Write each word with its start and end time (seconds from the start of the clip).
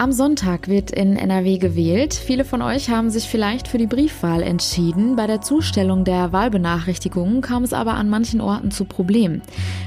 Am 0.00 0.12
Sonntag 0.12 0.66
wird 0.68 0.92
in 0.92 1.16
NRW 1.16 1.58
gewählt. 1.58 2.14
Viele 2.14 2.46
von 2.46 2.62
euch 2.62 2.88
haben 2.88 3.10
sich 3.10 3.28
vielleicht 3.28 3.68
für 3.68 3.76
die 3.76 3.86
Briefwahl 3.86 4.42
entschieden. 4.42 5.14
Bei 5.14 5.26
der 5.26 5.42
Zustellung 5.42 6.04
der 6.04 6.32
Wahlbenachrichtigungen 6.32 7.42
kam 7.42 7.64
es 7.64 7.74
aber 7.74 7.92
an 7.92 8.08
manchen 8.08 8.40
Orten 8.40 8.70
zu 8.70 8.86
Problemen. 8.86 9.42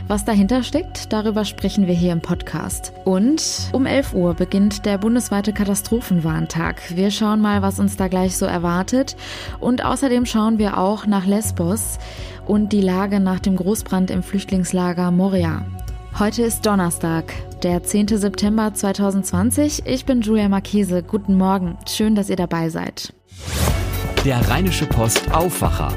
Was 0.08 0.24
dahinter 0.24 0.62
steckt, 0.62 1.12
darüber 1.12 1.46
sprechen 1.46 1.88
wir 1.88 1.96
hier 1.96 2.12
im 2.12 2.22
Podcast. 2.22 2.94
Und 3.06 3.72
um 3.72 3.88
11 3.88 4.14
Uhr 4.14 4.36
beginnt 4.36 4.86
der 4.86 5.00
bundesweite 5.00 5.52
Katastrophenwarntag. 5.52 6.96
Wir 6.96 7.10
schauen 7.10 7.42
mal, 7.42 7.64
was 7.64 7.80
uns 7.80 7.98
da 7.98 8.08
gleich 8.08 8.38
so 8.38 8.46
erwartet. 8.46 9.16
Und 9.60 9.84
außerdem 9.84 10.28
schauen 10.28 10.60
wir 10.60 10.78
auch 10.78 11.08
nach 11.08 11.26
Lesbos 11.26 11.98
und 12.46 12.72
die 12.72 12.82
Lage 12.82 13.20
nach 13.20 13.40
dem 13.40 13.56
Großbrand 13.56 14.12
im 14.12 14.22
Flüchtlingslager 14.22 15.10
Moria. 15.10 15.66
Heute 16.20 16.44
ist 16.44 16.68
Donnerstag, 16.68 17.34
der 17.64 17.82
10. 17.82 18.10
September 18.10 18.74
2020. 18.74 19.84
Ich 19.86 20.06
bin 20.06 20.22
Julia 20.22 20.50
Marchese. 20.50 21.02
Guten 21.02 21.38
Morgen. 21.38 21.78
Schön, 21.88 22.14
dass 22.14 22.30
ihr 22.30 22.36
dabei 22.36 22.70
seid. 22.70 23.14
Der 24.26 24.48
Rheinische 24.50 24.86
Post 24.86 25.34
Aufwacher. 25.34 25.94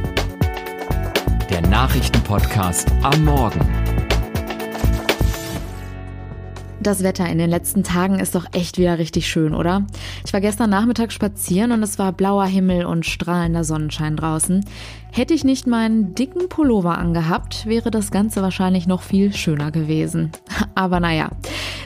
Der 1.50 1.62
Nachrichtenpodcast 1.62 2.88
am 3.02 3.24
Morgen. 3.24 3.60
Das 6.80 7.02
Wetter 7.02 7.28
in 7.28 7.38
den 7.38 7.50
letzten 7.50 7.82
Tagen 7.82 8.20
ist 8.20 8.36
doch 8.36 8.46
echt 8.52 8.78
wieder 8.78 8.98
richtig 8.98 9.26
schön, 9.26 9.52
oder? 9.54 9.84
Ich 10.24 10.32
war 10.32 10.40
gestern 10.40 10.70
Nachmittag 10.70 11.10
spazieren 11.10 11.72
und 11.72 11.82
es 11.82 11.98
war 11.98 12.12
blauer 12.12 12.46
Himmel 12.46 12.84
und 12.84 13.04
strahlender 13.04 13.64
Sonnenschein 13.64 14.16
draußen. 14.16 14.64
Hätte 15.16 15.32
ich 15.32 15.44
nicht 15.44 15.66
meinen 15.66 16.14
dicken 16.14 16.50
Pullover 16.50 16.98
angehabt, 16.98 17.64
wäre 17.64 17.90
das 17.90 18.10
Ganze 18.10 18.42
wahrscheinlich 18.42 18.86
noch 18.86 19.00
viel 19.00 19.32
schöner 19.32 19.70
gewesen. 19.70 20.30
Aber 20.74 21.00
naja, 21.00 21.30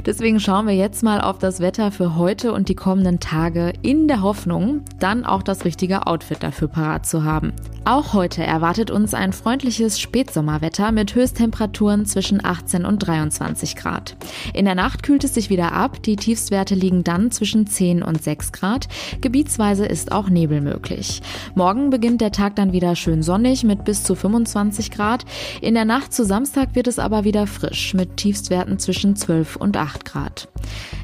deswegen 0.05 0.41
schauen 0.41 0.67
wir 0.67 0.75
jetzt 0.75 1.05
mal 1.05 1.21
auf 1.21 1.39
das 1.39 1.61
Wetter 1.61 1.93
für 1.93 2.17
heute 2.17 2.53
und 2.53 2.69
die 2.69 2.75
kommenden 2.75 3.21
Tage 3.21 3.73
in 3.83 4.09
der 4.09 4.23
Hoffnung, 4.23 4.83
dann 4.99 5.25
auch 5.25 5.45
das 5.45 5.65
richtige 5.65 6.09
Outfit 6.09 6.43
dafür 6.43 6.67
parat 6.67 7.07
zu 7.07 7.23
haben. 7.23 7.53
Auch 7.87 8.13
heute 8.13 8.45
erwartet 8.45 8.91
uns 8.91 9.15
ein 9.15 9.33
freundliches 9.33 9.99
Spätsommerwetter 9.99 10.93
mit 10.93 11.15
Höchsttemperaturen 11.15 12.05
zwischen 12.05 12.45
18 12.45 12.85
und 12.85 12.99
23 12.99 13.75
Grad. 13.75 14.17
In 14.53 14.67
der 14.67 14.75
Nacht 14.75 15.03
kühlt 15.03 15.25
es 15.25 15.35
sich 15.35 15.49
wieder 15.49 15.73
ab, 15.73 16.03
die 16.03 16.17
Tiefstwerte 16.17 16.75
liegen 16.75 17.05
dann 17.05 17.31
zwischen 17.31 17.67
10 17.67 18.03
und 18.03 18.23
6 18.23 18.53
Grad. 18.53 18.89
Gebietsweise 19.23 19.87
ist 19.87 20.13
auch 20.13 20.29
Nebel 20.29 20.61
möglich. 20.61 21.23
Morgen 21.55 21.89
beginnt 21.89 22.21
der 22.21 22.33
Tag 22.33 22.55
dann 22.57 22.73
wieder 22.73 22.97
schön 22.97 23.20
schön 23.21 23.23
sonnig 23.23 23.65
mit 23.65 23.85
bis 23.85 24.03
zu 24.03 24.15
25 24.15 24.91
Grad. 24.91 25.25
In 25.61 25.75
der 25.75 25.85
Nacht 25.85 26.13
zu 26.13 26.25
Samstag 26.25 26.75
wird 26.75 26.87
es 26.87 26.99
aber 26.99 27.25
wieder 27.25 27.47
frisch 27.47 27.95
mit 27.95 28.17
Tiefstwerten 28.17 28.79
zwischen 28.79 29.15
12 29.15 29.57
und 29.57 29.77
8 29.77 30.05
Grad. 30.05 30.49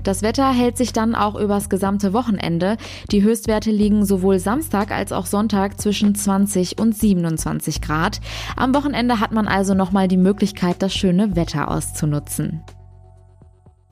Das 0.02 0.22
Wetter 0.22 0.50
hält 0.52 0.76
sich 0.76 0.92
dann 0.92 1.14
auch 1.14 1.34
übers 1.34 1.68
gesamte 1.68 2.12
Wochenende. 2.12 2.76
Die 3.10 3.22
Höchstwerte 3.22 3.70
liegen 3.70 4.04
sowohl 4.04 4.38
Samstag 4.38 4.92
als 4.92 5.12
auch 5.12 5.26
Sonntag 5.26 5.80
zwischen 5.80 6.14
20 6.14 6.78
und 6.78 6.96
27 6.96 7.80
Grad. 7.82 8.20
Am 8.56 8.74
Wochenende 8.74 9.20
hat 9.20 9.32
man 9.32 9.48
also 9.48 9.74
nochmal 9.74 10.08
die 10.08 10.16
Möglichkeit, 10.16 10.76
das 10.80 10.94
schöne 10.94 11.36
Wetter 11.36 11.70
auszunutzen. 11.70 12.62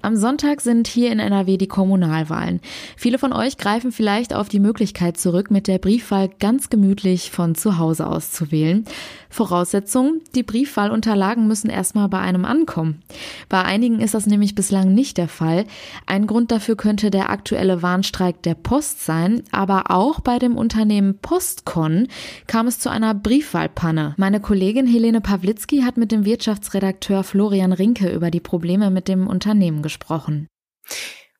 Am 0.05 0.17
Sonntag 0.17 0.61
sind 0.61 0.87
hier 0.87 1.11
in 1.11 1.19
NRW 1.19 1.57
die 1.57 1.67
Kommunalwahlen. 1.67 2.61
Viele 2.95 3.17
von 3.17 3.33
euch 3.33 3.57
greifen 3.57 3.91
vielleicht 3.91 4.35
auf 4.35 4.51
die 4.51 4.61
Möglichkeit 4.61 5.17
zurück, 5.17 5.51
mit 5.51 5.67
der 5.67 5.79
Briefwahl 5.79 6.29
ganz 6.29 6.69
gemütlich 6.69 7.31
von 7.31 7.55
zu 7.55 7.79
Hause 7.79 8.07
aus 8.07 8.31
zu 8.31 8.53
wählen. 8.53 8.85
Voraussetzung, 9.31 10.21
die 10.35 10.43
Briefwahlunterlagen 10.43 11.49
müssen 11.49 11.71
erstmal 11.71 12.11
bei 12.11 12.19
einem 12.19 12.45
ankommen. 12.45 13.03
Bei 13.49 13.63
einigen 13.65 14.01
ist 14.01 14.13
das 14.13 14.27
nämlich 14.27 14.55
bislang 14.55 14.93
nicht 14.93 15.17
der 15.17 15.27
Fall. 15.27 15.65
Ein 16.05 16.27
Grund 16.27 16.53
dafür 16.53 16.77
könnte 16.77 17.11
der 17.11 17.31
aktuelle 17.31 17.81
Warnstreik 17.81 18.43
der 18.43 18.55
Post 18.55 19.07
sein, 19.07 19.43
aber 19.53 19.91
auch 19.91 20.21
bei 20.21 20.39
dem 20.39 20.59
Unternehmen 20.59 21.17
Postcon 21.17 22.09
kam 22.47 22.67
es 22.67 22.79
zu 22.79 22.91
einer 22.91 23.15
Briefwahlpanne. 23.15 24.15
Meine 24.19 24.41
Kollegin 24.41 24.87
Helene 24.87 25.23
Pawlitzki 25.23 25.81
hat 25.81 25.97
mit 25.97 26.13
dem 26.13 26.27
Wirtschaftsredakteur 26.27 27.25
Florian 27.25 27.73
Rinke 27.73 28.15
über 28.15 28.31
die 28.31 28.41
Probleme 28.41 28.91
mit 28.91 29.09
dem 29.09 29.27
Unternehmen 29.27 29.81
gesprochen 29.81 29.94
gesprochen. 29.95 30.49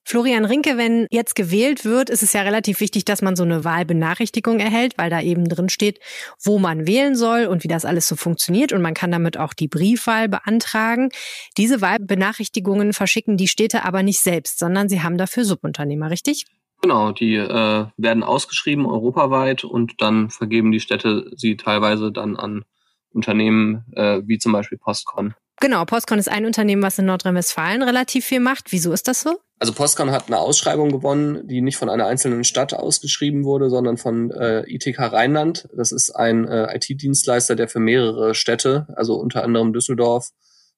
Florian 0.07 0.45
Rinke, 0.45 0.77
wenn 0.77 1.07
jetzt 1.11 1.35
gewählt 1.35 1.87
wird, 1.87 2.11
ist 2.11 2.23
es 2.23 2.35
ja 2.35 2.43
relativ 2.43 2.81
wichtig, 2.81 3.07
dass 3.07 3.23
man 3.23 3.37
so 3.37 3.43
eine 3.43 3.65
Wahlbenachrichtigung 3.65 4.61
erhält, 4.61 4.99
weil 4.99 5.09
da 5.09 5.23
eben 5.23 5.49
drin 5.49 5.71
steht, 5.71 5.99
wo 6.43 6.59
man 6.59 6.87
wählen 6.87 7.17
soll 7.17 7.47
und 7.47 7.65
wie 7.65 7.69
das 7.69 7.87
alles 7.87 8.07
so 8.07 8.15
funktioniert. 8.15 8.75
Und 8.75 8.83
man 8.83 8.93
kann 8.93 9.11
damit 9.11 9.39
auch 9.39 9.55
die 9.55 9.67
Briefwahl 9.67 10.29
beantragen. 10.29 11.09
Diese 11.57 11.81
Wahlbenachrichtigungen 11.81 12.93
verschicken 12.93 13.39
die 13.39 13.49
Städte 13.49 13.85
aber 13.87 14.03
nicht 14.03 14.21
selbst, 14.21 14.59
sondern 14.59 14.91
sie 14.91 15.03
haben 15.03 15.17
dafür 15.17 15.45
Subunternehmer, 15.45 16.11
richtig? 16.11 16.45
Genau, 16.83 17.13
die 17.13 17.37
äh, 17.37 17.87
werden 17.97 18.23
ausgeschrieben 18.23 18.85
europaweit 18.85 19.65
und 19.65 20.03
dann 20.03 20.29
vergeben 20.29 20.71
die 20.71 20.81
Städte 20.81 21.31
sie 21.35 21.57
teilweise 21.57 22.13
dann 22.13 22.37
an 22.37 22.67
Unternehmen 23.11 23.87
äh, 23.97 24.21
wie 24.27 24.37
zum 24.37 24.53
Beispiel 24.53 24.77
Postcon. 24.77 25.35
Genau, 25.61 25.85
Postcon 25.85 26.19
ist 26.19 26.29
ein 26.29 26.47
Unternehmen, 26.47 26.83
was 26.83 26.99
in 26.99 27.07
Nordrhein-Westfalen 27.07 27.83
relativ 27.83 28.25
viel 28.25 28.41
macht. 28.41 28.73
Wieso 28.73 28.93
ist 28.93 29.09
das 29.09 29.23
so? 29.23 29.39
Also 29.61 29.73
Postcon 29.73 30.11
hat 30.11 30.27
eine 30.27 30.39
Ausschreibung 30.39 30.91
gewonnen, 30.91 31.47
die 31.47 31.61
nicht 31.61 31.77
von 31.77 31.89
einer 31.89 32.07
einzelnen 32.07 32.45
Stadt 32.45 32.75
ausgeschrieben 32.75 33.45
wurde, 33.45 33.71
sondern 33.71 33.97
von 33.97 34.31
äh, 34.33 34.63
ITK 34.67 34.99
Rheinland. 34.99 35.69
Das 35.75 35.93
ist 35.93 36.11
ein 36.11 36.47
äh, 36.47 36.77
IT-Dienstleister, 36.77 37.55
der 37.57 37.69
für 37.69 37.79
mehrere 37.79 38.35
Städte, 38.35 38.89
also 38.97 39.15
unter 39.15 39.45
anderem 39.45 39.73
Düsseldorf 39.73 40.31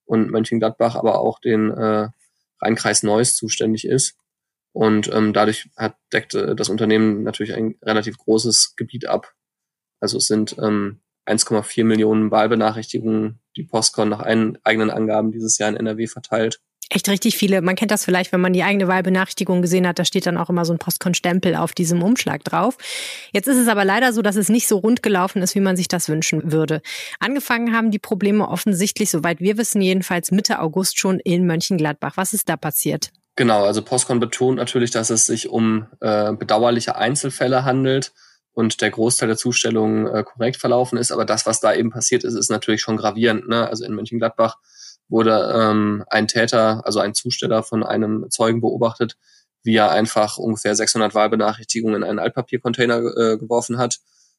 und 0.05 0.31
Mönchengladbach, 0.31 0.95
aber 0.95 1.19
auch 1.19 1.41
den 1.41 1.71
äh, 1.71 2.09
Rheinkreis 2.61 3.03
Neuss 3.03 3.35
zuständig 3.35 3.87
ist. 3.87 4.17
Und 4.73 5.11
ähm, 5.13 5.33
dadurch 5.33 5.71
hat, 5.77 5.97
deckt 6.13 6.35
äh, 6.35 6.55
das 6.55 6.69
Unternehmen 6.69 7.23
natürlich 7.23 7.55
ein 7.55 7.77
relativ 7.83 8.19
großes 8.19 8.75
Gebiet 8.77 9.09
ab. 9.09 9.33
Also 10.01 10.19
es 10.19 10.27
sind 10.27 10.57
ähm, 10.63 11.01
1,4 11.27 11.85
Millionen 11.85 12.31
Wahlbenachrichtigungen, 12.31 13.41
die 13.57 13.65
Postcon 13.65 14.09
nach 14.09 14.21
eigenen 14.21 14.91
Angaben 14.91 15.33
dieses 15.33 15.59
Jahr 15.59 15.69
in 15.69 15.77
NRW 15.77 16.07
verteilt. 16.07 16.61
Echt 16.89 17.09
richtig 17.09 17.37
viele. 17.37 17.63
Man 17.63 17.75
kennt 17.75 17.91
das 17.91 18.05
vielleicht, 18.05 18.31
wenn 18.31 18.41
man 18.41 18.53
die 18.53 18.63
eigene 18.63 18.87
Wahlbenachrichtigung 18.87 19.61
gesehen 19.61 19.89
hat, 19.89 19.99
da 19.99 20.05
steht 20.05 20.25
dann 20.25 20.37
auch 20.37 20.51
immer 20.51 20.65
so 20.65 20.73
ein 20.73 20.79
Postcon-Stempel 20.79 21.57
auf 21.57 21.73
diesem 21.73 22.01
Umschlag 22.01 22.45
drauf. 22.45 22.77
Jetzt 23.33 23.49
ist 23.49 23.57
es 23.57 23.67
aber 23.67 23.85
leider 23.85 24.13
so, 24.13 24.23
dass 24.23 24.37
es 24.37 24.49
nicht 24.49 24.69
so 24.69 24.79
rund 24.79 25.03
gelaufen 25.03 25.43
ist, 25.43 25.57
wie 25.57 25.61
man 25.61 25.77
sich 25.77 25.89
das 25.89 26.09
wünschen 26.09 26.53
würde. 26.53 26.83
Angefangen 27.19 27.75
haben 27.75 27.91
die 27.91 27.99
Probleme 27.99 28.49
offensichtlich, 28.49 29.11
soweit 29.11 29.41
wir 29.41 29.59
wissen, 29.59 29.83
jedenfalls 29.83 30.31
Mitte 30.31 30.61
August 30.61 31.01
schon 31.01 31.19
in 31.19 31.45
Mönchengladbach. 31.45 32.17
Was 32.17 32.33
ist 32.33 32.49
da 32.49 32.57
passiert? 32.57 33.11
Genau, 33.35 33.65
also 33.65 33.83
Postcon 33.83 34.21
betont 34.21 34.57
natürlich, 34.57 34.93
dass 34.93 35.11
es 35.11 35.27
sich 35.27 35.49
um 35.49 35.87
äh, 36.01 36.33
bedauerliche 36.35 36.95
Einzelfälle 36.95 37.65
handelt 37.65 38.13
und 38.57 38.81
der 38.81 38.91
Großteil 38.91 39.29
der 39.29 39.37
Zustellungen 39.37 40.07
äh, 40.07 40.25
korrekt 40.25 40.57
verlaufen 40.57 40.97
ist. 40.97 41.13
Aber 41.13 41.27
das, 41.27 41.45
was 41.45 41.61
da 41.61 41.75
eben 41.75 41.91
passiert 41.91 42.25
ist, 42.25 42.35
ist 42.35 42.51
natürlich 42.51 42.81
schon 42.81 42.97
gravierend. 42.97 43.47
Ne? 43.47 43.69
Also 43.69 43.85
in 43.85 43.95
Mönchengladbach 43.95 44.57
wurde 45.09 45.53
ähm, 45.55 46.05
ein 46.09 46.27
Täter, 46.27 46.81
also 46.87 47.01
ein 47.01 47.13
Zusteller 47.13 47.63
von 47.63 47.85
einem 47.85 48.31
Zeugen 48.31 48.63
beobachtet, 48.63 49.19
wie 49.63 49.77
er 49.77 49.91
einfach 49.91 50.39
ungefähr 50.39 50.75
600 50.75 51.15
Wahlbenachrichtigungen 51.15 51.97
in 51.97 52.09
einen 52.09 52.19
Altpapiercontainer 52.19 52.97
äh, 52.97 53.37
geworfen 53.37 53.77
hat. 53.77 53.99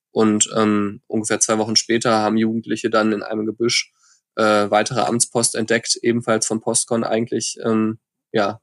Und 0.10 0.50
ähm, 0.58 1.04
ungefähr 1.06 1.40
zwei 1.40 1.60
Wochen 1.60 1.76
später 1.76 2.18
haben 2.18 2.38
Jugendliche 2.38 2.90
dann 2.90 3.14
in 3.14 3.22
einem 3.22 3.46
Gebüsch 3.46 3.94
äh, 4.36 4.72
weitere 4.72 5.02
Amtspost 5.02 5.54
entdeckt, 5.54 5.96
ebenfalls 6.02 6.48
von 6.48 6.60
Postcon 6.60 7.04
eigentlich 7.04 7.60
ähm, 7.64 8.00
ja 8.32 8.62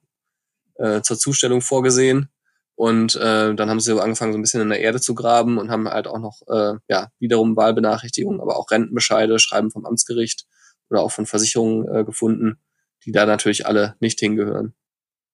äh, 0.79 1.01
zur 1.03 1.17
Zustellung 1.17 1.61
vorgesehen. 1.61 2.29
Und 2.77 3.15
äh, 3.17 3.55
dann 3.55 3.71
haben 3.71 3.81
sie 3.81 4.01
angefangen, 4.01 4.33
so 4.33 4.39
ein 4.39 4.43
bisschen 4.43 4.61
in 4.61 4.69
der 4.69 4.81
Erde 4.81 5.01
zu 5.01 5.15
graben 5.15 5.59
und 5.59 5.71
haben 5.71 5.89
halt 5.89 6.09
auch 6.09 6.19
noch 6.19 6.43
äh, 6.49 6.77
ja 6.89 7.09
wiederum 7.19 7.57
Wahlbenachrichtigungen, 7.57 8.41
aber 8.41 8.57
auch 8.57 8.71
Rentenbescheide, 8.71 9.39
Schreiben 9.39 9.71
vom 9.71 9.87
Amtsgericht 9.87 10.47
oder 10.91 11.03
auch 11.03 11.13
von 11.13 11.27
Versicherungen 11.27 11.89
äh, 11.89 12.05
gefunden, 12.05 12.59
die 13.05 13.13
da 13.13 13.27
natürlich 13.27 13.67
alle 13.67 13.95
nicht 14.01 14.19
hingehören. 14.19 14.75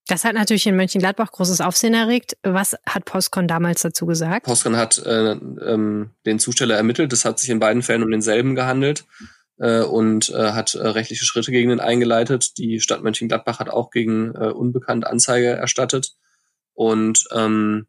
Das 0.07 0.25
hat 0.25 0.35
natürlich 0.35 0.67
in 0.67 0.77
Mönchengladbach 0.77 1.31
großes 1.31 1.61
Aufsehen 1.61 1.95
erregt. 1.95 2.37
Was 2.43 2.77
hat 2.85 3.05
Postcon 3.05 3.47
damals 3.47 3.83
dazu 3.83 4.07
gesagt? 4.07 4.45
Postcon 4.45 4.77
hat 4.77 4.99
äh, 4.99 5.33
ähm, 5.33 6.11
den 6.27 6.39
Zusteller 6.41 6.77
ermittelt. 6.77 7.13
Es 7.13 7.25
hat 7.25 7.39
sich 7.39 7.49
in 7.49 7.61
beiden 7.61 7.83
Fällen 7.83 8.03
um 8.03 8.11
denselben 8.11 8.55
gehandelt 8.57 9.05
äh, 9.59 9.83
und 9.83 10.31
äh, 10.31 10.53
hat 10.53 10.75
äh, 10.75 10.89
rechtliche 10.89 11.25
Schritte 11.25 11.53
gegen 11.53 11.71
den 11.71 11.81
eingeleitet. 11.81 12.59
Die 12.59 12.81
Stadt 12.81 13.05
Mönchengladbach 13.05 13.61
hat 13.61 13.71
auch 13.71 13.91
gegen 13.91 14.35
äh, 14.35 14.51
Unbekannt 14.51 15.07
Anzeige 15.07 15.51
erstattet. 15.51 16.17
Und 16.81 17.29
ähm, 17.33 17.89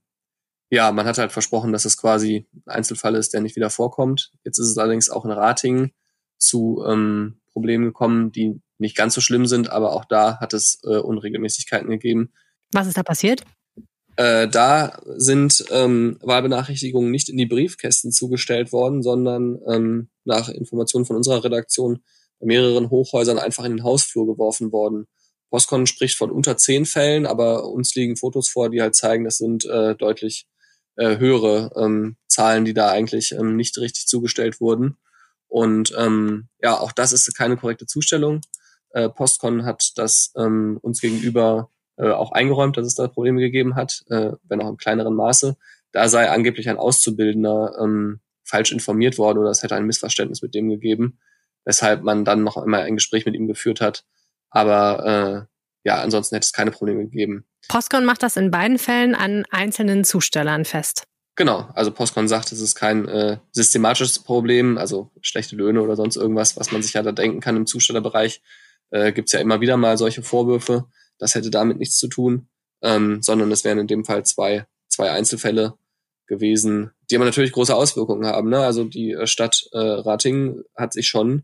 ja, 0.69 0.91
man 0.91 1.05
hat 1.05 1.17
halt 1.17 1.31
versprochen, 1.31 1.71
dass 1.71 1.85
es 1.85 1.95
quasi 1.95 2.45
ein 2.53 2.73
Einzelfall 2.73 3.15
ist, 3.15 3.33
der 3.33 3.39
nicht 3.39 3.55
wieder 3.55 3.69
vorkommt. 3.69 4.33
Jetzt 4.43 4.57
ist 4.59 4.67
es 4.67 4.77
allerdings 4.77 5.09
auch 5.09 5.23
in 5.23 5.31
Ratingen 5.31 5.93
zu 6.37 6.83
ähm, 6.85 7.39
Problemen 7.53 7.85
gekommen, 7.85 8.33
die 8.33 8.59
nicht 8.79 8.97
ganz 8.97 9.13
so 9.13 9.21
schlimm 9.21 9.45
sind, 9.45 9.69
aber 9.69 9.93
auch 9.93 10.03
da 10.03 10.41
hat 10.41 10.53
es 10.53 10.81
äh, 10.83 10.97
Unregelmäßigkeiten 10.97 11.89
gegeben. 11.89 12.33
Was 12.73 12.87
ist 12.87 12.97
da 12.97 13.03
passiert? 13.03 13.45
Äh, 14.17 14.49
da 14.49 14.99
sind 15.15 15.63
ähm, 15.71 16.17
Wahlbenachrichtigungen 16.21 17.11
nicht 17.11 17.29
in 17.29 17.37
die 17.37 17.45
Briefkästen 17.45 18.11
zugestellt 18.11 18.73
worden, 18.73 19.03
sondern 19.03 19.57
ähm, 19.69 20.09
nach 20.25 20.49
Informationen 20.49 21.05
von 21.05 21.15
unserer 21.15 21.45
Redaktion 21.45 22.03
bei 22.41 22.47
mehreren 22.47 22.89
Hochhäusern 22.89 23.39
einfach 23.39 23.63
in 23.63 23.71
den 23.71 23.85
Hausflur 23.85 24.27
geworfen 24.27 24.73
worden 24.73 25.07
Postcon 25.51 25.85
spricht 25.85 26.17
von 26.17 26.31
unter 26.31 26.57
zehn 26.57 26.85
Fällen, 26.85 27.25
aber 27.27 27.65
uns 27.69 27.93
liegen 27.93 28.15
Fotos 28.15 28.49
vor, 28.49 28.69
die 28.69 28.81
halt 28.81 28.95
zeigen, 28.95 29.25
das 29.25 29.37
sind 29.37 29.65
äh, 29.65 29.95
deutlich 29.95 30.47
äh, 30.95 31.17
höhere 31.17 31.71
ähm, 31.75 32.15
Zahlen, 32.27 32.63
die 32.65 32.73
da 32.73 32.89
eigentlich 32.89 33.33
ähm, 33.33 33.57
nicht 33.57 33.77
richtig 33.77 34.07
zugestellt 34.07 34.61
wurden. 34.61 34.97
Und 35.47 35.93
ähm, 35.97 36.47
ja, 36.61 36.79
auch 36.79 36.93
das 36.93 37.11
ist 37.11 37.35
keine 37.37 37.57
korrekte 37.57 37.85
Zustellung. 37.85 38.39
Äh, 38.91 39.09
Postcon 39.09 39.65
hat 39.65 39.91
das 39.97 40.31
ähm, 40.37 40.79
uns 40.81 41.01
gegenüber 41.01 41.69
äh, 41.97 42.09
auch 42.09 42.31
eingeräumt, 42.31 42.77
dass 42.77 42.87
es 42.87 42.95
da 42.95 43.09
Probleme 43.09 43.41
gegeben 43.41 43.75
hat, 43.75 44.03
äh, 44.09 44.31
wenn 44.43 44.61
auch 44.61 44.69
im 44.69 44.77
kleineren 44.77 45.15
Maße. 45.15 45.57
Da 45.91 46.07
sei 46.07 46.29
angeblich 46.29 46.69
ein 46.69 46.77
Auszubildender 46.77 47.77
ähm, 47.81 48.21
falsch 48.45 48.71
informiert 48.71 49.17
worden 49.17 49.39
oder 49.39 49.49
es 49.49 49.63
hätte 49.63 49.75
ein 49.75 49.85
Missverständnis 49.85 50.41
mit 50.41 50.55
dem 50.55 50.69
gegeben, 50.69 51.19
weshalb 51.65 52.03
man 52.03 52.23
dann 52.23 52.43
noch 52.43 52.55
einmal 52.55 52.83
ein 52.83 52.95
Gespräch 52.95 53.25
mit 53.25 53.35
ihm 53.35 53.47
geführt 53.47 53.81
hat. 53.81 54.05
Aber 54.51 55.47
äh, 55.47 55.89
ja, 55.89 56.01
ansonsten 56.01 56.35
hätte 56.35 56.45
es 56.45 56.53
keine 56.53 56.71
Probleme 56.71 57.03
gegeben. 57.05 57.45
Postcon 57.67 58.05
macht 58.05 58.23
das 58.23 58.37
in 58.37 58.51
beiden 58.51 58.77
Fällen 58.77 59.15
an 59.15 59.45
einzelnen 59.49 60.03
Zustellern 60.03 60.65
fest. 60.65 61.03
Genau, 61.35 61.69
also 61.73 61.91
Postcon 61.91 62.27
sagt, 62.27 62.51
es 62.51 62.59
ist 62.59 62.75
kein 62.75 63.07
äh, 63.07 63.37
systematisches 63.51 64.19
Problem, 64.19 64.77
also 64.77 65.11
schlechte 65.21 65.55
Löhne 65.55 65.81
oder 65.81 65.95
sonst 65.95 66.17
irgendwas, 66.17 66.57
was 66.57 66.71
man 66.71 66.83
sich 66.83 66.93
ja 66.93 67.03
da 67.03 67.13
denken 67.13 67.39
kann 67.39 67.55
im 67.55 67.65
Zustellerbereich. 67.65 68.41
Äh, 68.89 69.13
Gibt 69.13 69.31
ja 69.31 69.39
immer 69.39 69.61
wieder 69.61 69.77
mal 69.77 69.97
solche 69.97 70.23
Vorwürfe. 70.23 70.85
Das 71.17 71.33
hätte 71.33 71.49
damit 71.49 71.79
nichts 71.79 71.97
zu 71.97 72.09
tun, 72.09 72.49
ähm, 72.81 73.21
sondern 73.21 73.51
es 73.51 73.63
wären 73.63 73.79
in 73.79 73.87
dem 73.87 74.03
Fall 74.03 74.25
zwei, 74.25 74.65
zwei 74.89 75.11
Einzelfälle 75.11 75.75
gewesen, 76.27 76.91
die 77.09 77.15
aber 77.15 77.25
natürlich 77.25 77.53
große 77.53 77.75
Auswirkungen 77.75 78.25
haben. 78.25 78.49
Ne? 78.49 78.59
Also 78.59 78.83
die 78.83 79.11
äh, 79.11 79.27
Stadt 79.27 79.63
äh, 79.71 79.77
Rating 79.77 80.61
hat 80.75 80.93
sich 80.93 81.07
schon 81.07 81.43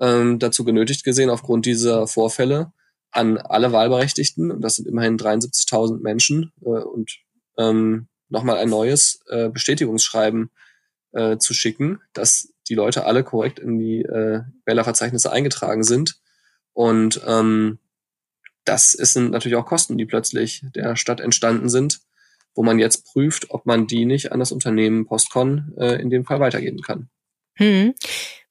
ähm, 0.00 0.38
dazu 0.38 0.64
genötigt 0.64 1.04
gesehen, 1.04 1.30
aufgrund 1.30 1.66
dieser 1.66 2.06
Vorfälle 2.06 2.72
an 3.10 3.38
alle 3.38 3.72
Wahlberechtigten, 3.72 4.50
und 4.50 4.60
das 4.60 4.76
sind 4.76 4.88
immerhin 4.88 5.16
73.000 5.16 6.00
Menschen, 6.02 6.52
äh, 6.62 6.68
und 6.68 7.18
ähm, 7.56 8.08
nochmal 8.28 8.58
ein 8.58 8.68
neues 8.68 9.20
äh, 9.28 9.48
Bestätigungsschreiben 9.48 10.50
äh, 11.12 11.38
zu 11.38 11.54
schicken, 11.54 12.00
dass 12.12 12.52
die 12.68 12.74
Leute 12.74 13.04
alle 13.04 13.22
korrekt 13.22 13.58
in 13.58 13.78
die 13.78 14.02
äh, 14.02 14.42
Wählerverzeichnisse 14.64 15.30
eingetragen 15.30 15.84
sind. 15.84 16.20
Und 16.72 17.20
ähm, 17.26 17.78
das 18.64 18.92
sind 18.92 19.30
natürlich 19.30 19.56
auch 19.56 19.66
Kosten, 19.66 19.98
die 19.98 20.06
plötzlich 20.06 20.64
der 20.74 20.96
Stadt 20.96 21.20
entstanden 21.20 21.68
sind, 21.68 22.00
wo 22.54 22.62
man 22.62 22.78
jetzt 22.78 23.04
prüft, 23.04 23.50
ob 23.50 23.66
man 23.66 23.86
die 23.86 24.06
nicht 24.06 24.32
an 24.32 24.40
das 24.40 24.52
Unternehmen 24.52 25.06
Postcon 25.06 25.74
äh, 25.76 26.00
in 26.00 26.10
dem 26.10 26.24
Fall 26.24 26.40
weitergeben 26.40 26.80
kann. 26.80 27.08
Hm. 27.56 27.94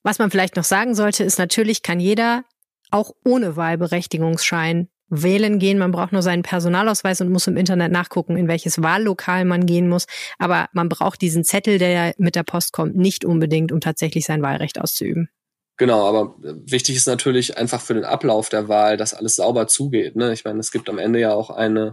Was 0.04 0.18
man 0.18 0.30
vielleicht 0.30 0.54
noch 0.54 0.64
sagen 0.64 0.94
sollte, 0.94 1.24
ist 1.24 1.38
natürlich 1.38 1.82
kann 1.82 1.98
jeder 1.98 2.44
auch 2.90 3.12
ohne 3.24 3.56
Wahlberechtigungsschein 3.56 4.88
wählen 5.08 5.58
gehen. 5.58 5.78
Man 5.78 5.92
braucht 5.92 6.12
nur 6.12 6.22
seinen 6.22 6.42
Personalausweis 6.42 7.20
und 7.20 7.30
muss 7.30 7.46
im 7.46 7.56
Internet 7.56 7.90
nachgucken, 7.90 8.36
in 8.36 8.46
welches 8.46 8.82
Wahllokal 8.82 9.44
man 9.44 9.66
gehen 9.66 9.88
muss. 9.88 10.06
Aber 10.38 10.68
man 10.72 10.88
braucht 10.88 11.22
diesen 11.22 11.42
Zettel, 11.42 11.78
der 11.78 12.14
mit 12.18 12.36
der 12.36 12.42
Post 12.42 12.72
kommt, 12.72 12.96
nicht 12.96 13.24
unbedingt, 13.24 13.72
um 13.72 13.80
tatsächlich 13.80 14.26
sein 14.26 14.42
Wahlrecht 14.42 14.80
auszuüben. 14.80 15.28
Genau, 15.76 16.06
aber 16.06 16.34
wichtig 16.38 16.96
ist 16.96 17.08
natürlich 17.08 17.56
einfach 17.56 17.80
für 17.80 17.94
den 17.94 18.04
Ablauf 18.04 18.48
der 18.48 18.68
Wahl, 18.68 18.96
dass 18.96 19.14
alles 19.14 19.36
sauber 19.36 19.66
zugeht. 19.66 20.14
Ne? 20.16 20.32
Ich 20.32 20.44
meine, 20.44 20.60
es 20.60 20.70
gibt 20.70 20.88
am 20.88 20.98
Ende 20.98 21.18
ja 21.18 21.34
auch 21.34 21.50
eine, 21.50 21.92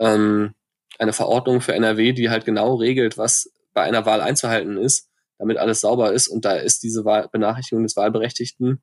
ähm, 0.00 0.54
eine 0.98 1.12
Verordnung 1.12 1.60
für 1.60 1.74
NRW, 1.74 2.12
die 2.12 2.30
halt 2.30 2.44
genau 2.44 2.74
regelt, 2.74 3.18
was 3.18 3.52
bei 3.74 3.82
einer 3.82 4.06
Wahl 4.06 4.20
einzuhalten 4.20 4.76
ist, 4.76 5.08
damit 5.42 5.58
alles 5.58 5.80
sauber 5.80 6.12
ist. 6.12 6.28
Und 6.28 6.44
da 6.44 6.54
ist 6.54 6.84
diese 6.84 7.04
Wahl 7.04 7.28
Benachrichtigung 7.32 7.82
des 7.82 7.96
Wahlberechtigten 7.96 8.80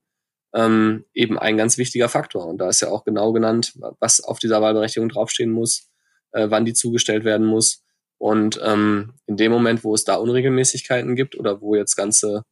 ähm, 0.53 1.05
eben 1.13 1.39
ein 1.39 1.55
ganz 1.55 1.77
wichtiger 1.77 2.09
Faktor. 2.09 2.47
Und 2.47 2.57
da 2.57 2.67
ist 2.67 2.81
ja 2.81 2.89
auch 2.89 3.05
genau 3.05 3.31
genannt, 3.31 3.79
was 4.01 4.19
auf 4.19 4.39
dieser 4.39 4.61
Wahlberechtigung 4.61 5.07
draufstehen 5.07 5.51
muss, 5.51 5.89
äh, 6.33 6.47
wann 6.49 6.65
die 6.65 6.73
zugestellt 6.73 7.23
werden 7.23 7.47
muss. 7.47 7.85
Und 8.17 8.59
ähm, 8.61 9.13
in 9.25 9.37
dem 9.37 9.53
Moment, 9.53 9.85
wo 9.85 9.95
es 9.95 10.03
da 10.03 10.15
Unregelmäßigkeiten 10.15 11.15
gibt 11.15 11.37
oder 11.37 11.61
wo 11.61 11.75
jetzt 11.75 11.95
ganze 11.95 12.43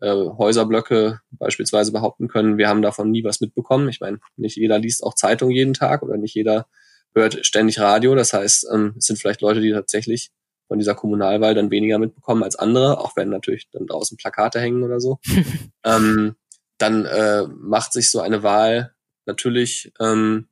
äh, 0.00 0.14
Häuserblöcke 0.14 1.18
beispielsweise 1.32 1.90
behaupten 1.90 2.28
können, 2.28 2.58
wir 2.58 2.68
haben 2.68 2.82
davon 2.82 3.10
nie 3.10 3.24
was 3.24 3.40
mitbekommen. 3.40 3.88
Ich 3.88 3.98
meine, 3.98 4.20
nicht 4.36 4.56
jeder 4.56 4.78
liest 4.78 5.02
auch 5.02 5.14
Zeitung 5.14 5.50
jeden 5.50 5.74
Tag 5.74 6.04
oder 6.04 6.16
nicht 6.18 6.36
jeder 6.36 6.68
hört 7.16 7.44
ständig 7.44 7.80
Radio. 7.80 8.14
Das 8.14 8.32
heißt, 8.32 8.68
ähm, 8.72 8.94
es 8.96 9.06
sind 9.06 9.18
vielleicht 9.18 9.40
Leute, 9.40 9.60
die 9.60 9.72
tatsächlich 9.72 10.30
von 10.68 10.78
dieser 10.78 10.94
Kommunalwahl 10.94 11.54
dann 11.54 11.70
weniger 11.70 11.98
mitbekommen 11.98 12.42
als 12.42 12.56
andere, 12.56 12.98
auch 12.98 13.16
wenn 13.16 13.28
natürlich 13.28 13.68
dann 13.70 13.86
draußen 13.86 14.16
Plakate 14.16 14.60
hängen 14.60 14.82
oder 14.82 15.00
so. 15.00 15.18
ähm, 15.84 16.36
dann 16.78 17.04
äh, 17.06 17.44
macht 17.46 17.92
sich 17.92 18.10
so 18.10 18.20
eine 18.20 18.42
Wahl 18.42 18.94
natürlich 19.24 19.92
ähm, 20.00 20.48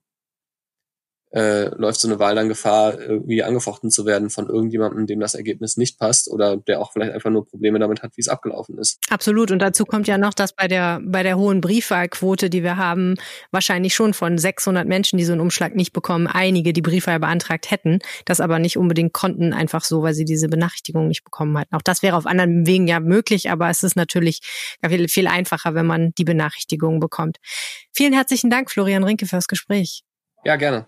äh, 1.34 1.74
läuft 1.74 2.00
so 2.00 2.06
eine 2.08 2.20
Wahl 2.20 2.36
dann 2.36 2.48
Gefahr, 2.48 2.98
irgendwie 2.98 3.42
angefochten 3.42 3.90
zu 3.90 4.06
werden 4.06 4.30
von 4.30 4.48
irgendjemandem, 4.48 5.06
dem 5.06 5.20
das 5.20 5.34
Ergebnis 5.34 5.76
nicht 5.76 5.98
passt 5.98 6.30
oder 6.30 6.56
der 6.56 6.80
auch 6.80 6.92
vielleicht 6.92 7.12
einfach 7.12 7.30
nur 7.30 7.44
Probleme 7.44 7.80
damit 7.80 8.02
hat, 8.02 8.12
wie 8.16 8.20
es 8.20 8.28
abgelaufen 8.28 8.78
ist. 8.78 9.00
Absolut. 9.10 9.50
Und 9.50 9.58
dazu 9.58 9.84
kommt 9.84 10.06
ja 10.06 10.16
noch, 10.16 10.32
dass 10.32 10.54
bei 10.54 10.68
der, 10.68 11.00
bei 11.04 11.24
der 11.24 11.36
hohen 11.36 11.60
Briefwahlquote, 11.60 12.50
die 12.50 12.62
wir 12.62 12.76
haben, 12.76 13.16
wahrscheinlich 13.50 13.94
schon 13.94 14.14
von 14.14 14.38
600 14.38 14.86
Menschen, 14.86 15.18
die 15.18 15.24
so 15.24 15.32
einen 15.32 15.40
Umschlag 15.40 15.74
nicht 15.74 15.92
bekommen, 15.92 16.28
einige 16.28 16.72
die 16.72 16.82
Briefwahl 16.82 17.18
beantragt 17.18 17.70
hätten, 17.70 17.98
das 18.26 18.40
aber 18.40 18.60
nicht 18.60 18.78
unbedingt 18.78 19.12
konnten, 19.12 19.52
einfach 19.52 19.82
so, 19.82 20.02
weil 20.02 20.14
sie 20.14 20.24
diese 20.24 20.48
Benachrichtigung 20.48 21.08
nicht 21.08 21.24
bekommen 21.24 21.58
hatten. 21.58 21.74
Auch 21.74 21.82
das 21.82 22.02
wäre 22.02 22.16
auf 22.16 22.26
anderen 22.26 22.64
Wegen 22.66 22.86
ja 22.86 23.00
möglich, 23.00 23.50
aber 23.50 23.68
es 23.70 23.82
ist 23.82 23.96
natürlich 23.96 24.40
viel, 24.86 25.08
viel 25.08 25.26
einfacher, 25.26 25.74
wenn 25.74 25.86
man 25.86 26.12
die 26.16 26.24
Benachrichtigung 26.24 27.00
bekommt. 27.00 27.38
Vielen 27.92 28.12
herzlichen 28.12 28.50
Dank, 28.50 28.70
Florian 28.70 29.02
Rinke, 29.02 29.26
fürs 29.26 29.48
Gespräch. 29.48 30.04
Ja, 30.44 30.56
gerne. 30.56 30.86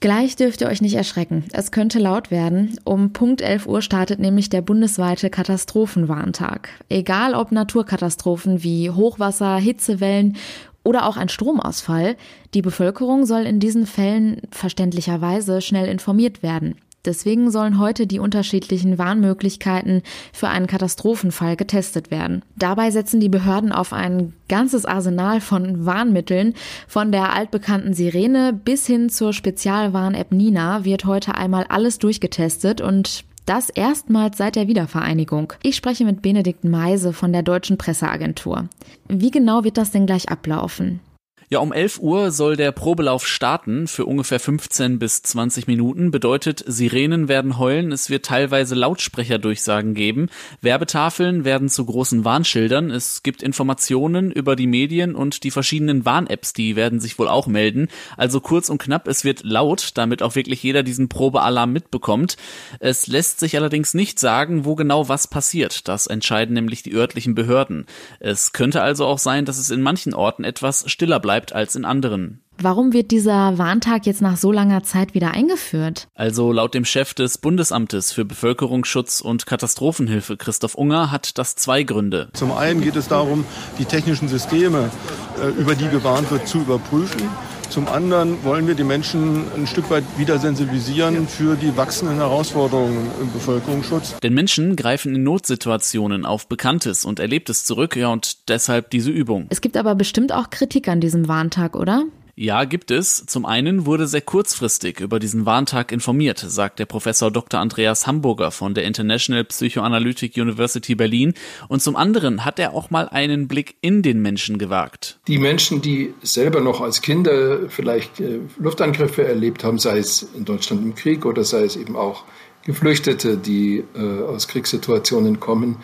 Gleich 0.00 0.36
dürft 0.36 0.60
ihr 0.60 0.68
euch 0.68 0.82
nicht 0.82 0.94
erschrecken. 0.94 1.44
Es 1.52 1.70
könnte 1.70 1.98
laut 1.98 2.30
werden. 2.30 2.78
Um 2.84 3.12
Punkt 3.12 3.40
11 3.40 3.66
Uhr 3.66 3.80
startet 3.80 4.18
nämlich 4.18 4.50
der 4.50 4.60
bundesweite 4.60 5.30
Katastrophenwarntag. 5.30 6.68
Egal 6.90 7.34
ob 7.34 7.50
Naturkatastrophen 7.50 8.62
wie 8.62 8.90
Hochwasser, 8.90 9.56
Hitzewellen 9.56 10.36
oder 10.84 11.06
auch 11.06 11.16
ein 11.16 11.30
Stromausfall, 11.30 12.16
die 12.52 12.62
Bevölkerung 12.62 13.24
soll 13.24 13.42
in 13.42 13.58
diesen 13.58 13.86
Fällen 13.86 14.42
verständlicherweise 14.50 15.62
schnell 15.62 15.88
informiert 15.88 16.42
werden. 16.42 16.76
Deswegen 17.06 17.50
sollen 17.50 17.78
heute 17.78 18.06
die 18.06 18.18
unterschiedlichen 18.18 18.98
Warnmöglichkeiten 18.98 20.02
für 20.32 20.48
einen 20.48 20.66
Katastrophenfall 20.66 21.56
getestet 21.56 22.10
werden. 22.10 22.42
Dabei 22.56 22.90
setzen 22.90 23.20
die 23.20 23.28
Behörden 23.28 23.72
auf 23.72 23.92
ein 23.92 24.32
ganzes 24.48 24.84
Arsenal 24.84 25.40
von 25.40 25.86
Warnmitteln. 25.86 26.54
Von 26.88 27.12
der 27.12 27.34
altbekannten 27.34 27.94
Sirene 27.94 28.52
bis 28.52 28.86
hin 28.86 29.08
zur 29.08 29.32
Spezialwarn-App 29.32 30.32
Nina 30.32 30.84
wird 30.84 31.04
heute 31.04 31.36
einmal 31.36 31.64
alles 31.68 31.98
durchgetestet 31.98 32.80
und 32.80 33.24
das 33.46 33.70
erstmals 33.70 34.38
seit 34.38 34.56
der 34.56 34.66
Wiedervereinigung. 34.66 35.52
Ich 35.62 35.76
spreche 35.76 36.04
mit 36.04 36.20
Benedikt 36.20 36.64
Meise 36.64 37.12
von 37.12 37.32
der 37.32 37.42
Deutschen 37.42 37.78
Presseagentur. 37.78 38.68
Wie 39.08 39.30
genau 39.30 39.62
wird 39.62 39.78
das 39.78 39.92
denn 39.92 40.06
gleich 40.06 40.28
ablaufen? 40.28 41.00
Ja, 41.48 41.60
um 41.60 41.72
11 41.72 42.00
Uhr 42.00 42.32
soll 42.32 42.56
der 42.56 42.72
Probelauf 42.72 43.24
starten 43.24 43.86
für 43.86 44.04
ungefähr 44.04 44.40
15 44.40 44.98
bis 44.98 45.22
20 45.22 45.68
Minuten. 45.68 46.10
Bedeutet, 46.10 46.64
Sirenen 46.66 47.28
werden 47.28 47.56
heulen, 47.56 47.92
es 47.92 48.10
wird 48.10 48.26
teilweise 48.26 48.74
Lautsprecherdurchsagen 48.74 49.94
geben, 49.94 50.28
Werbetafeln 50.60 51.44
werden 51.44 51.68
zu 51.68 51.84
großen 51.84 52.24
Warnschildern, 52.24 52.90
es 52.90 53.22
gibt 53.22 53.44
Informationen 53.44 54.32
über 54.32 54.56
die 54.56 54.66
Medien 54.66 55.14
und 55.14 55.44
die 55.44 55.52
verschiedenen 55.52 56.04
Warn-Apps, 56.04 56.52
die 56.52 56.74
werden 56.74 56.98
sich 56.98 57.16
wohl 57.16 57.28
auch 57.28 57.46
melden. 57.46 57.90
Also 58.16 58.40
kurz 58.40 58.68
und 58.68 58.78
knapp, 58.78 59.06
es 59.06 59.22
wird 59.22 59.44
laut, 59.44 59.92
damit 59.94 60.24
auch 60.24 60.34
wirklich 60.34 60.64
jeder 60.64 60.82
diesen 60.82 61.08
Probealarm 61.08 61.72
mitbekommt. 61.72 62.36
Es 62.80 63.06
lässt 63.06 63.38
sich 63.38 63.56
allerdings 63.56 63.94
nicht 63.94 64.18
sagen, 64.18 64.64
wo 64.64 64.74
genau 64.74 65.08
was 65.08 65.28
passiert. 65.28 65.86
Das 65.86 66.08
entscheiden 66.08 66.54
nämlich 66.54 66.82
die 66.82 66.94
örtlichen 66.94 67.36
Behörden. 67.36 67.86
Es 68.18 68.50
könnte 68.50 68.82
also 68.82 69.06
auch 69.06 69.20
sein, 69.20 69.44
dass 69.44 69.58
es 69.58 69.70
in 69.70 69.80
manchen 69.80 70.12
Orten 70.12 70.42
etwas 70.42 70.90
stiller 70.90 71.20
bleibt 71.20 71.35
bleibt 71.36 71.52
als 71.52 71.76
in 71.76 71.84
anderen. 71.84 72.40
Warum 72.58 72.94
wird 72.94 73.10
dieser 73.10 73.58
Warntag 73.58 74.06
jetzt 74.06 74.22
nach 74.22 74.38
so 74.38 74.50
langer 74.50 74.82
Zeit 74.82 75.12
wieder 75.12 75.32
eingeführt? 75.32 76.08
Also 76.14 76.50
laut 76.50 76.72
dem 76.72 76.86
Chef 76.86 77.12
des 77.12 77.36
Bundesamtes 77.36 78.10
für 78.12 78.24
Bevölkerungsschutz 78.24 79.20
und 79.20 79.44
Katastrophenhilfe, 79.44 80.38
Christoph 80.38 80.74
Unger, 80.74 81.10
hat 81.10 81.36
das 81.36 81.54
zwei 81.54 81.82
Gründe. 81.82 82.30
Zum 82.32 82.52
einen 82.52 82.80
geht 82.80 82.96
es 82.96 83.08
darum, 83.08 83.44
die 83.78 83.84
technischen 83.84 84.28
Systeme, 84.28 84.90
äh, 85.38 85.48
über 85.60 85.74
die 85.74 85.90
gewarnt 85.90 86.30
wird, 86.30 86.48
zu 86.48 86.60
überprüfen. 86.60 87.28
Zum 87.70 87.88
anderen 87.88 88.42
wollen 88.44 88.66
wir 88.66 88.74
die 88.74 88.84
Menschen 88.84 89.44
ein 89.54 89.66
Stück 89.66 89.90
weit 89.90 90.04
wieder 90.16 90.38
sensibilisieren 90.38 91.28
für 91.28 91.56
die 91.56 91.76
wachsenden 91.76 92.16
Herausforderungen 92.16 93.10
im 93.20 93.32
Bevölkerungsschutz. 93.32 94.16
Denn 94.22 94.34
Menschen 94.34 94.76
greifen 94.76 95.14
in 95.14 95.22
Notsituationen 95.22 96.24
auf 96.24 96.48
Bekanntes 96.48 97.04
und 97.04 97.20
Erlebtes 97.20 97.64
zurück, 97.64 97.96
ja, 97.96 98.08
und 98.08 98.48
deshalb 98.48 98.90
diese 98.90 99.10
Übung. 99.10 99.46
Es 99.50 99.60
gibt 99.60 99.76
aber 99.76 99.94
bestimmt 99.94 100.32
auch 100.32 100.50
Kritik 100.50 100.88
an 100.88 101.00
diesem 101.00 101.28
Warntag, 101.28 101.76
oder? 101.76 102.04
Ja, 102.38 102.64
gibt 102.64 102.90
es. 102.90 103.24
Zum 103.24 103.46
einen 103.46 103.86
wurde 103.86 104.06
sehr 104.06 104.20
kurzfristig 104.20 105.00
über 105.00 105.18
diesen 105.18 105.46
Warntag 105.46 105.90
informiert, 105.90 106.38
sagt 106.38 106.78
der 106.78 106.84
Professor 106.84 107.30
Dr. 107.30 107.60
Andreas 107.60 108.06
Hamburger 108.06 108.50
von 108.50 108.74
der 108.74 108.84
International 108.84 109.42
Psychoanalytic 109.44 110.36
University 110.36 110.94
Berlin. 110.94 111.32
Und 111.68 111.80
zum 111.80 111.96
anderen 111.96 112.44
hat 112.44 112.58
er 112.58 112.74
auch 112.74 112.90
mal 112.90 113.08
einen 113.08 113.48
Blick 113.48 113.76
in 113.80 114.02
den 114.02 114.20
Menschen 114.20 114.58
gewagt. 114.58 115.18
Die 115.28 115.38
Menschen, 115.38 115.80
die 115.80 116.12
selber 116.20 116.60
noch 116.60 116.82
als 116.82 117.00
Kinder 117.00 117.70
vielleicht 117.70 118.20
äh, 118.20 118.40
Luftangriffe 118.58 119.26
erlebt 119.26 119.64
haben, 119.64 119.78
sei 119.78 119.96
es 119.96 120.28
in 120.36 120.44
Deutschland 120.44 120.82
im 120.82 120.94
Krieg 120.94 121.24
oder 121.24 121.42
sei 121.42 121.62
es 121.62 121.74
eben 121.74 121.96
auch 121.96 122.24
Geflüchtete, 122.66 123.38
die 123.38 123.82
äh, 123.94 124.22
aus 124.24 124.46
Kriegssituationen 124.46 125.40
kommen, 125.40 125.76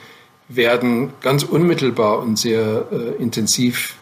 werden 0.49 1.15
ganz 1.23 1.45
unmittelbar 1.45 2.19
und 2.19 2.39
sehr 2.39 2.89
äh, 2.93 3.23
intensiv 3.23 3.97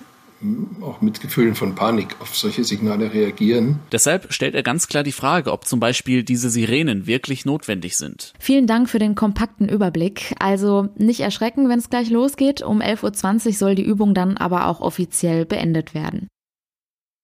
auch 0.81 1.01
mit 1.01 1.21
Gefühlen 1.21 1.55
von 1.55 1.75
Panik 1.75 2.17
auf 2.21 2.35
solche 2.35 2.65
Signale 2.65 3.13
reagieren. 3.13 3.81
Deshalb 3.93 4.33
stellt 4.33 4.55
er 4.55 4.63
ganz 4.63 4.89
klar 4.89 5.03
die 5.03 5.13
Frage, 5.13 5.53
ob 5.53 5.67
zum 5.67 5.81
Beispiel 5.81 6.23
diese 6.23 6.51
Sirenen 6.51 7.07
wirklich 7.07 7.45
notwendig 7.45 7.97
sind. 7.97 8.33
Vielen 8.39 8.67
Dank 8.67 8.89
für 8.89 8.99
den 8.99 9.15
kompakten 9.15 9.69
Überblick. 9.69 10.35
Also 10.39 10.89
nicht 10.97 11.21
erschrecken, 11.21 11.69
wenn 11.69 11.79
es 11.79 11.91
gleich 11.91 12.11
losgeht. 12.11 12.63
Um 12.63 12.81
11.20 12.81 13.47
Uhr 13.47 13.53
soll 13.53 13.75
die 13.75 13.85
Übung 13.85 14.15
dann 14.15 14.37
aber 14.37 14.67
auch 14.67 14.81
offiziell 14.81 15.45
beendet 15.45 15.95
werden. 15.95 16.29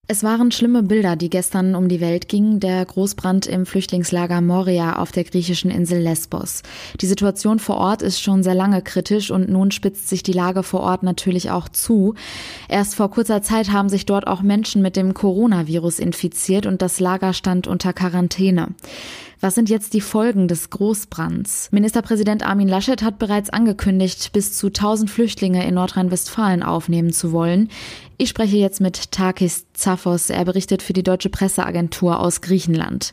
Es 0.09 0.23
waren 0.23 0.53
schlimme 0.53 0.85
Bilder, 0.85 1.17
die 1.17 1.29
gestern 1.29 1.75
um 1.75 1.89
die 1.89 2.01
Welt 2.01 2.29
gingen, 2.29 2.61
der 2.61 2.85
Großbrand 2.85 3.47
im 3.47 3.67
Flüchtlingslager 3.67 4.41
Moria 4.41 5.01
auf 5.01 5.11
der 5.11 5.25
griechischen 5.25 5.69
Insel 5.69 6.01
Lesbos. 6.01 6.63
Die 7.01 7.07
Situation 7.07 7.59
vor 7.59 7.77
Ort 7.79 8.03
ist 8.03 8.21
schon 8.21 8.45
sehr 8.45 8.55
lange 8.55 8.83
kritisch 8.83 9.33
und 9.33 9.49
nun 9.49 9.73
spitzt 9.73 10.09
sich 10.09 10.23
die 10.23 10.33
Lage 10.33 10.63
vor 10.63 10.81
Ort 10.81 11.03
natürlich 11.03 11.51
auch 11.51 11.69
zu. 11.69 12.15
Erst 12.69 12.95
vor 12.95 13.11
kurzer 13.11 13.43
Zeit 13.43 13.73
haben 13.73 13.89
sich 13.89 14.07
dort 14.07 14.29
auch 14.29 14.43
Menschen 14.43 14.81
mit 14.81 14.95
dem 14.95 15.13
Coronavirus 15.13 15.99
infiziert 15.99 16.67
und 16.67 16.83
das 16.83 17.01
Lager 17.01 17.33
stand 17.33 17.67
unter 17.67 17.93
Quarantäne. 17.93 18.69
Was 19.41 19.55
sind 19.55 19.69
jetzt 19.69 19.93
die 19.93 20.01
Folgen 20.01 20.49
des 20.49 20.71
Großbrands? 20.71 21.69
Ministerpräsident 21.71 22.43
Armin 22.43 22.69
Laschet 22.69 23.03
hat 23.03 23.19
bereits 23.19 23.51
angekündigt, 23.51 24.33
bis 24.33 24.55
zu 24.55 24.69
1000 24.69 25.11
Flüchtlinge 25.11 25.67
in 25.67 25.75
Nordrhein-Westfalen 25.75 26.63
aufnehmen 26.63 27.13
zu 27.13 27.33
wollen. 27.33 27.69
Ich 28.17 28.31
spreche 28.31 28.57
jetzt 28.57 28.81
mit 28.81 29.13
Takis 29.13 29.67
Zaphos. 29.75 30.31
Er 30.31 30.47
berichtet 30.47 30.83
für 30.83 30.95
die 30.95 31.03
Deutsche 31.03 31.29
Presseagentur 31.29 32.19
aus 32.19 32.41
Griechenland. 32.41 33.13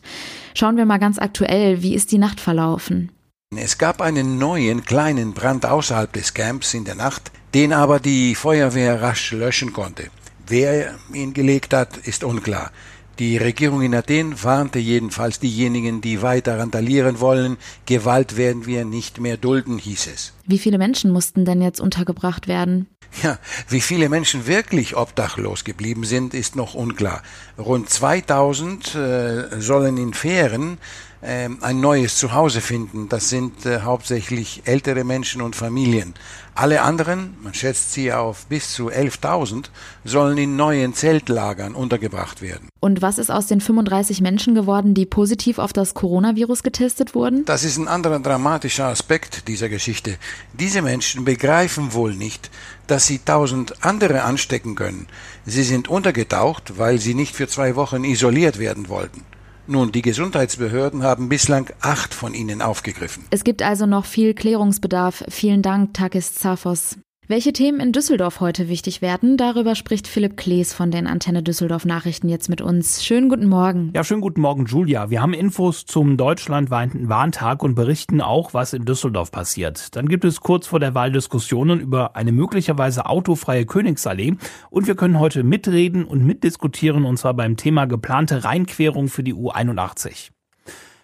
Schauen 0.56 0.78
wir 0.78 0.86
mal 0.86 0.98
ganz 0.98 1.20
aktuell, 1.20 1.84
wie 1.84 1.94
ist 1.94 2.14
die 2.14 2.18
Nacht 2.18 2.40
verlaufen? 2.40 3.12
Es 3.54 3.78
gab 3.78 4.02
einen 4.02 4.38
neuen 4.38 4.86
kleinen 4.86 5.34
Brand 5.34 5.66
außerhalb 5.66 6.12
des 6.14 6.34
Camps 6.34 6.74
in 6.74 6.86
der 6.86 6.96
Nacht, 6.96 7.32
den 7.54 7.74
aber 7.74 8.00
die 8.00 8.34
Feuerwehr 8.34 9.02
rasch 9.02 9.34
löschen 9.34 9.74
konnte. 9.74 10.10
Wer 10.48 10.96
ihn 11.14 11.34
gelegt 11.34 11.74
hat, 11.74 11.98
ist 11.98 12.24
unklar. 12.24 12.72
Die 13.20 13.38
Regierung 13.38 13.84
in 13.84 13.94
Athen 13.94 14.44
warnte 14.44 14.80
jedenfalls 14.80 15.40
diejenigen, 15.40 16.02
die 16.02 16.24
weiter 16.24 16.58
randalieren 16.58 17.20
wollen. 17.20 17.58
Gewalt 17.86 18.38
werden 18.38 18.66
wir 18.66 18.86
nicht 18.86 19.20
mehr 19.20 19.38
dulden, 19.38 19.78
hieß 19.78 20.08
es. 20.08 20.34
Wie 20.48 20.58
viele 20.58 20.80
Menschen 20.80 21.12
mussten 21.12 21.46
denn 21.46 21.62
jetzt 21.62 21.80
untergebracht 21.80 22.48
werden? 22.48 22.88
Ja, 23.22 23.38
wie 23.70 23.82
viele 23.82 24.10
Menschen 24.10 24.48
wirklich 24.48 24.98
obdachlos 24.98 25.64
geblieben 25.64 26.04
sind, 26.04 26.34
ist 26.34 26.56
noch 26.56 26.74
unklar. 26.74 27.22
Rund 27.60 27.88
2000 27.88 28.96
äh, 28.96 29.62
sollen 29.62 29.98
in 29.98 30.16
Fähren 30.16 30.74
äh, 30.74 31.13
ein 31.62 31.80
neues 31.80 32.18
Zuhause 32.18 32.60
finden. 32.60 33.08
Das 33.08 33.30
sind 33.30 33.66
äh, 33.66 33.82
hauptsächlich 33.82 34.64
ältere 34.66 35.04
Menschen 35.04 35.42
und 35.42 35.56
Familien. 35.56 36.14
Alle 36.56 36.82
anderen, 36.82 37.36
man 37.42 37.54
schätzt 37.54 37.94
sie 37.94 38.14
auf 38.14 38.46
bis 38.46 38.74
zu 38.74 38.92
11.000, 38.92 39.66
sollen 40.04 40.38
in 40.38 40.56
neuen 40.56 40.94
Zeltlagern 40.94 41.74
untergebracht 41.74 42.42
werden. 42.42 42.70
Und 42.80 43.02
was 43.02 43.18
ist 43.18 43.32
aus 43.32 43.48
den 43.48 43.60
35 43.60 44.22
Menschen 44.22 44.54
geworden, 44.54 44.94
die 44.94 45.06
positiv 45.06 45.58
auf 45.58 45.74
das 45.74 45.96
Coronavirus 45.96 46.62
getestet 46.62 47.16
wurden? 47.16 47.46
Das 47.46 47.64
ist 47.64 47.78
ein 47.78 47.88
anderer 47.88 48.20
dramatischer 48.20 48.86
Aspekt 48.86 49.48
dieser 49.48 49.70
Geschichte. 49.70 50.18
Diese 50.60 50.82
Menschen 50.82 51.26
begreifen 51.26 51.94
wohl 51.94 52.14
nicht, 52.14 52.52
dass 52.86 53.08
sie 53.08 53.20
tausend 53.20 53.84
andere 53.84 54.24
anstecken 54.24 54.76
können. 54.76 55.08
Sie 55.46 55.64
sind 55.64 55.88
untergetaucht, 55.88 56.78
weil 56.78 57.00
sie 57.00 57.16
nicht 57.16 57.36
für 57.36 57.48
zwei 57.48 57.76
Wochen 57.76 58.04
isoliert 58.04 58.60
werden 58.60 58.90
wollten. 58.90 59.24
Nun, 59.66 59.92
die 59.92 60.02
Gesundheitsbehörden 60.02 61.04
haben 61.04 61.30
bislang 61.30 61.70
acht 61.80 62.14
von 62.14 62.34
ihnen 62.34 62.62
aufgegriffen. 62.62 63.24
Es 63.30 63.44
gibt 63.44 63.62
also 63.62 63.86
noch 63.86 64.06
viel 64.06 64.34
Klärungsbedarf. 64.34 65.24
Vielen 65.30 65.62
Dank, 65.62 65.94
Takis 65.94 66.36
Zafos. 66.36 66.98
Welche 67.30 67.54
Themen 67.54 67.80
in 67.80 67.94
Düsseldorf 67.94 68.42
heute 68.42 68.68
wichtig 68.68 69.02
werden, 69.02 69.38
darüber 69.38 69.76
spricht 69.76 70.10
Philipp 70.10 70.36
Klees 70.36 70.74
von 70.74 70.92
den 70.92 71.08
Antenne 71.08 71.42
Düsseldorf 71.42 71.86
Nachrichten 71.86 72.28
jetzt 72.28 72.50
mit 72.50 72.60
uns. 72.60 73.02
Schönen 73.02 73.30
guten 73.30 73.48
Morgen. 73.48 73.94
Ja, 73.96 74.04
schönen 74.04 74.20
guten 74.20 74.42
Morgen, 74.42 74.66
Julia. 74.66 75.10
Wir 75.10 75.22
haben 75.22 75.34
Infos 75.34 75.86
zum 75.86 76.18
deutschlandweiten 76.18 77.08
Warntag 77.08 77.64
und 77.64 77.76
berichten 77.76 78.20
auch, 78.20 78.54
was 78.54 78.74
in 78.74 78.84
Düsseldorf 78.84 79.32
passiert. 79.32 79.96
Dann 79.96 80.10
gibt 80.10 80.26
es 80.26 80.42
kurz 80.42 80.68
vor 80.68 80.82
der 80.82 80.96
Wahl 80.96 81.14
Diskussionen 81.14 81.80
über 81.80 82.18
eine 82.18 82.34
möglicherweise 82.34 83.06
autofreie 83.06 83.66
Königsallee 83.66 84.36
und 84.70 84.88
wir 84.88 84.96
können 84.96 85.18
heute 85.18 85.44
mitreden 85.44 86.04
und 86.04 86.26
mitdiskutieren 86.26 87.06
und 87.06 87.16
zwar 87.16 87.36
beim 87.36 87.56
Thema 87.56 87.86
geplante 87.86 88.44
Rheinquerung 88.44 89.08
für 89.08 89.24
die 89.24 89.34
U81. 89.34 90.32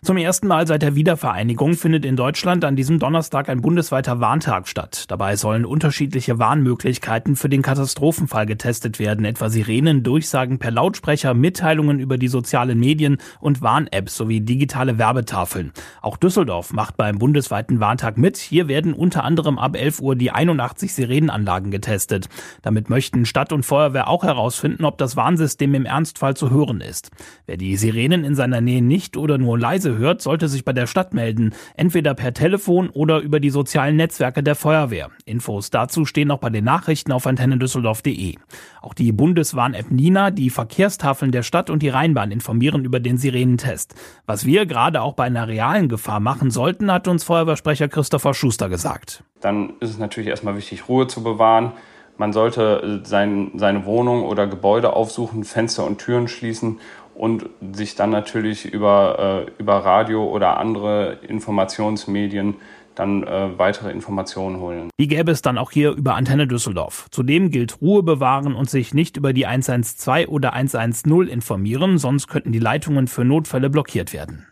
Zum 0.02 0.16
ersten 0.16 0.48
Mal 0.48 0.66
seit 0.66 0.82
der 0.82 0.96
Wiedervereinigung 0.96 1.74
findet 1.74 2.06
in 2.06 2.16
Deutschland 2.16 2.64
an 2.64 2.78
diesem 2.78 3.00
Donnerstag 3.00 3.50
ein 3.50 3.60
bundesweiter 3.60 4.22
Warntag 4.22 4.70
statt. 4.70 5.04
Dabei 5.10 5.36
sollen 5.36 5.66
unterschiedliche 5.66 6.40
Warnmöglichkeiten 6.40 7.36
für 7.36 7.50
den 7.50 7.62
Katastrophenfall 7.62 8.46
getestet 8.46 8.98
werden, 8.98 9.26
etwa 9.26 9.50
Sirenen, 9.50 10.02
Durchsagen 10.02 10.58
per 10.58 10.72
Lautsprecher, 10.72 11.34
Mitteilungen 11.34 12.00
über 12.00 12.18
die 12.18 12.30
sozialen 12.30 12.80
Medien 12.80 13.18
und 13.42 13.62
Warn-Apps 13.62 14.16
sowie 14.16 14.40
digitale 14.40 14.98
Werbetafeln. 14.98 15.74
Auch 16.02 16.16
Düsseldorf 16.16 16.72
macht 16.72 16.96
beim 16.96 17.18
bundesweiten 17.18 17.82
Warntag 17.82 18.18
mit. 18.18 18.38
Hier 18.38 18.70
werden 18.70 18.94
unter 18.94 19.26
anderem 19.26 19.60
ab 19.60 19.76
11 19.76 20.00
Uhr 20.00 20.16
die 20.16 20.32
81 20.32 20.94
Sirenenanlagen 20.94 21.72
getestet. 21.72 22.30
Damit 22.62 22.90
möchten 22.90 23.26
Stadt 23.26 23.52
und 23.52 23.64
Feuerwehr 23.64 24.08
auch 24.08 24.24
herausfinden, 24.24 24.86
ob 24.86 24.98
das 24.98 25.18
Warnsystem 25.18 25.76
im 25.76 25.86
Ernstfall 25.86 26.38
zu 26.38 26.52
hören 26.52 26.80
ist. 26.80 27.12
Wer 27.48 27.58
die 27.58 27.76
Sirenen 27.76 28.24
in 28.24 28.36
seiner 28.36 28.62
Nähe 28.62 28.82
nicht 28.82 29.18
oder 29.18 29.38
nur 29.38 29.60
leise 29.60 29.89
Hinweise 29.90 29.98
hört, 29.98 30.22
sollte 30.22 30.48
sich 30.48 30.66
bei 30.66 30.74
der 30.74 30.88
Stadt 30.88 31.14
melden, 31.14 31.54
entweder 31.76 32.14
per 32.14 32.34
Telefon 32.34 32.90
oder 32.90 33.20
über 33.20 33.40
die 33.40 33.50
sozialen 33.50 33.96
Netzwerke 33.96 34.44
der 34.44 34.56
Feuerwehr. 34.56 35.10
Infos 35.26 35.70
dazu 35.70 36.06
stehen 36.06 36.32
auch 36.32 36.40
bei 36.40 36.50
den 36.50 36.64
Nachrichten 36.64 37.12
auf 37.12 37.28
antennedüsseldorf.de. 37.28 38.36
Auch 38.82 38.94
die 38.94 39.12
Bundeswarn-App 39.12 39.92
Nina, 39.92 40.32
die 40.32 40.50
Verkehrstafeln 40.50 41.32
der 41.32 41.44
Stadt 41.44 41.70
und 41.70 41.82
die 41.82 41.90
Rheinbahn 41.90 42.32
informieren 42.32 42.86
über 42.86 43.00
den 43.00 43.18
Sirenentest. 43.18 43.96
Was 44.26 44.46
wir 44.46 44.66
gerade 44.66 45.02
auch 45.02 45.14
bei 45.14 45.26
einer 45.26 45.48
realen 45.48 45.90
Gefahr 45.90 46.20
machen 46.20 46.52
sollten, 46.52 46.92
hat 46.92 47.08
uns 47.08 47.24
Feuerwehrsprecher 47.24 47.88
Christopher 47.88 48.34
Schuster 48.34 48.70
gesagt. 48.70 49.24
Dann 49.42 49.74
ist 49.80 49.92
es 49.92 49.98
natürlich 49.98 50.30
erstmal 50.30 50.56
wichtig, 50.56 50.88
Ruhe 50.88 51.08
zu 51.08 51.24
bewahren. 51.24 51.74
Man 52.18 52.34
sollte 52.34 53.02
sein, 53.06 53.52
seine 53.56 53.86
Wohnung 53.86 54.24
oder 54.24 54.46
Gebäude 54.46 54.92
aufsuchen, 54.92 55.46
Fenster 55.46 55.86
und 55.86 56.00
Türen 56.00 56.28
schließen 56.28 56.80
und 57.20 57.50
sich 57.74 57.96
dann 57.96 58.12
natürlich 58.12 58.66
über, 58.66 59.46
äh, 59.46 59.62
über 59.62 59.74
Radio 59.84 60.24
oder 60.24 60.58
andere 60.58 61.18
Informationsmedien 61.28 62.56
dann 62.96 63.24
äh, 63.24 63.58
weitere 63.58 63.92
Informationen 63.92 64.60
holen. 64.60 64.90
Die 65.00 65.08
gäbe 65.08 65.32
es 65.32 65.42
dann 65.42 65.58
auch 65.58 65.72
hier 65.72 65.92
über 65.92 66.16
Antenne 66.16 66.48
Düsseldorf. 66.48 67.08
Zudem 67.12 67.52
gilt 67.52 67.82
Ruhe 67.82 68.04
bewahren 68.04 68.56
und 68.56 68.70
sich 68.70 68.94
nicht 68.94 69.18
über 69.18 69.34
die 69.34 69.46
112 69.46 70.30
oder 70.30 70.54
110 70.54 71.28
informieren, 71.28 71.98
sonst 71.98 72.28
könnten 72.28 72.54
die 72.54 72.60
Leitungen 72.60 73.08
für 73.08 73.26
Notfälle 73.26 73.70
blockiert 73.70 74.14
werden. 74.14 74.49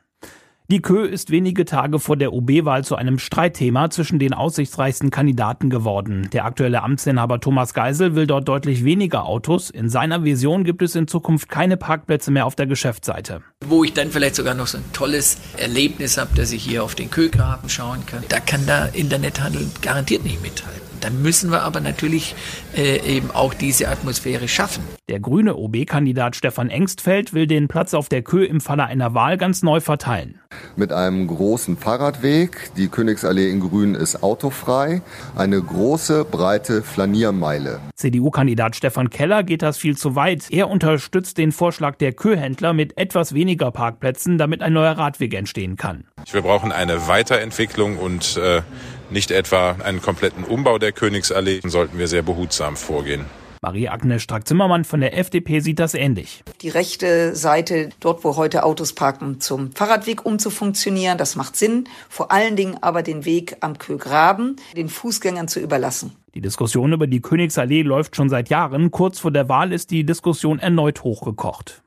Die 0.70 0.82
Kö 0.82 1.06
ist 1.06 1.32
wenige 1.32 1.64
Tage 1.64 1.98
vor 1.98 2.18
der 2.18 2.34
OB-Wahl 2.34 2.84
zu 2.84 2.98
einem 2.98 3.20
Streitthema 3.20 3.90
zwischen 3.90 4.20
den 4.20 4.34
aussichtsreichsten 4.34 5.12
Kandidaten 5.12 5.70
geworden. 5.70 6.28
Der 6.34 6.44
aktuelle 6.44 6.84
Amtsinhaber 6.84 7.40
Thomas 7.40 7.74
Geisel 7.74 8.16
will 8.16 8.28
dort 8.28 8.50
deutlich 8.50 8.84
weniger 8.84 9.24
Autos. 9.24 9.70
In 9.70 9.90
seiner 9.90 10.26
Vision 10.26 10.66
gibt 10.66 10.82
es 10.82 10.94
in 10.96 11.08
Zukunft 11.08 11.48
keine 11.48 11.78
Parkplätze 11.78 12.32
mehr 12.32 12.46
auf 12.46 12.56
der 12.56 12.68
Geschäftsseite. 12.68 13.44
Wo 13.66 13.86
ich 13.86 13.94
dann 13.94 14.12
vielleicht 14.12 14.36
sogar 14.36 14.56
noch 14.56 14.68
so 14.68 14.78
ein 14.80 14.84
tolles 14.92 15.38
Erlebnis 15.56 16.18
habe, 16.18 16.36
dass 16.36 16.52
ich 16.52 16.64
hier 16.64 16.84
auf 16.84 16.96
den 16.96 17.10
Kögraben 17.10 17.70
schauen 17.70 18.06
kann. 18.06 18.26
Da 18.28 18.42
kann 18.42 18.66
der 18.66 18.94
Internethandel 18.94 19.68
garantiert 19.82 20.26
nicht 20.26 20.42
mithalten. 20.42 20.82
Dann 21.08 21.22
müssen 21.22 21.52
wir 21.52 21.62
aber 21.62 21.80
natürlich 21.80 22.36
äh, 22.76 23.00
eben 23.00 23.32
auch 23.32 23.54
diese 23.54 23.88
Atmosphäre 23.88 24.50
schaffen. 24.50 24.84
Der 25.08 25.22
grüne 25.22 25.56
OB-Kandidat 25.56 26.36
Stefan 26.36 26.70
Engstfeld 26.70 27.34
will 27.34 27.48
den 27.48 27.70
Platz 27.70 27.94
auf 27.94 28.10
der 28.10 28.24
Kö 28.24 28.44
im 28.44 28.60
Falle 28.60 28.84
einer 28.84 29.14
Wahl 29.14 29.38
ganz 29.38 29.64
neu 29.64 29.80
verteilen. 29.80 30.42
Mit 30.76 30.92
einem 30.92 31.28
großen 31.28 31.78
Fahrradweg, 31.78 32.72
die 32.76 32.90
Königsallee 32.90 33.50
in 33.50 33.62
Grün 33.62 33.96
ist 33.96 34.22
autofrei, 34.22 35.02
eine 35.34 35.62
große, 35.62 36.26
breite 36.26 36.84
Flaniermeile. 36.84 37.80
CDU-Kandidat 37.96 38.76
Stefan 38.76 39.10
Keller 39.10 39.44
geht 39.44 39.62
das 39.62 39.78
viel 39.78 39.96
zu 39.96 40.16
weit. 40.16 40.48
Er 40.50 40.70
unterstützt 40.70 41.38
den 41.38 41.54
Vorschlag 41.54 41.96
der 41.96 42.12
Kö-Händler 42.12 42.74
mit 42.74 42.98
etwas 42.98 43.34
weniger 43.34 43.72
Parkplätzen, 43.72 44.38
damit 44.38 44.62
ein 44.62 44.74
neuer 44.74 44.98
Radweg 44.98 45.34
entstehen 45.36 45.78
kann. 45.78 46.04
Wir 46.30 46.42
brauchen 46.42 46.74
eine 46.74 47.08
Weiterentwicklung 47.08 47.98
und 47.98 48.36
äh, 48.36 48.62
nicht 49.10 49.32
etwa 49.32 49.78
einen 49.84 50.02
kompletten 50.02 50.44
Umbau 50.44 50.78
der 50.78 50.92
Königsallee, 50.92 51.62
sollten 51.64 51.98
wir 51.98 52.08
sehr 52.08 52.24
behutsam 52.24 52.76
vorgehen. 52.76 53.26
Marie-Agnes 53.62 54.24
Strack-Zimmermann 54.24 54.86
von 54.86 55.02
der 55.02 55.18
FDP 55.18 55.60
sieht 55.60 55.80
das 55.80 55.94
ähnlich. 55.94 56.44
Die 56.62 56.70
rechte 56.70 57.36
Seite, 57.36 57.90
dort 58.00 58.24
wo 58.24 58.36
heute 58.36 58.64
Autos 58.64 58.94
parken, 58.94 59.42
zum 59.42 59.72
Fahrradweg 59.72 60.26
umzufunktionieren, 60.26 61.18
das 61.18 61.36
macht 61.36 61.56
Sinn. 61.56 61.86
Vor 62.08 62.32
allen 62.32 62.56
Dingen 62.56 62.78
aber 62.82 63.04
den 63.04 63.26
Weg 63.26 63.58
am 63.62 63.78
Kögraben 63.78 64.58
den 64.76 64.90
Fußgängern 64.90 65.48
zu 65.48 65.60
überlassen. 65.60 66.12
Die 66.34 66.42
Diskussion 66.42 66.94
über 66.94 67.08
die 67.08 67.22
Königsallee 67.22 67.82
läuft 67.82 68.16
schon 68.16 68.30
seit 68.30 68.50
Jahren. 68.50 68.92
Kurz 68.92 69.20
vor 69.20 69.32
der 69.32 69.50
Wahl 69.50 69.74
ist 69.74 69.92
die 69.92 70.06
Diskussion 70.06 70.60
erneut 70.60 71.04
hochgekocht. 71.04 71.82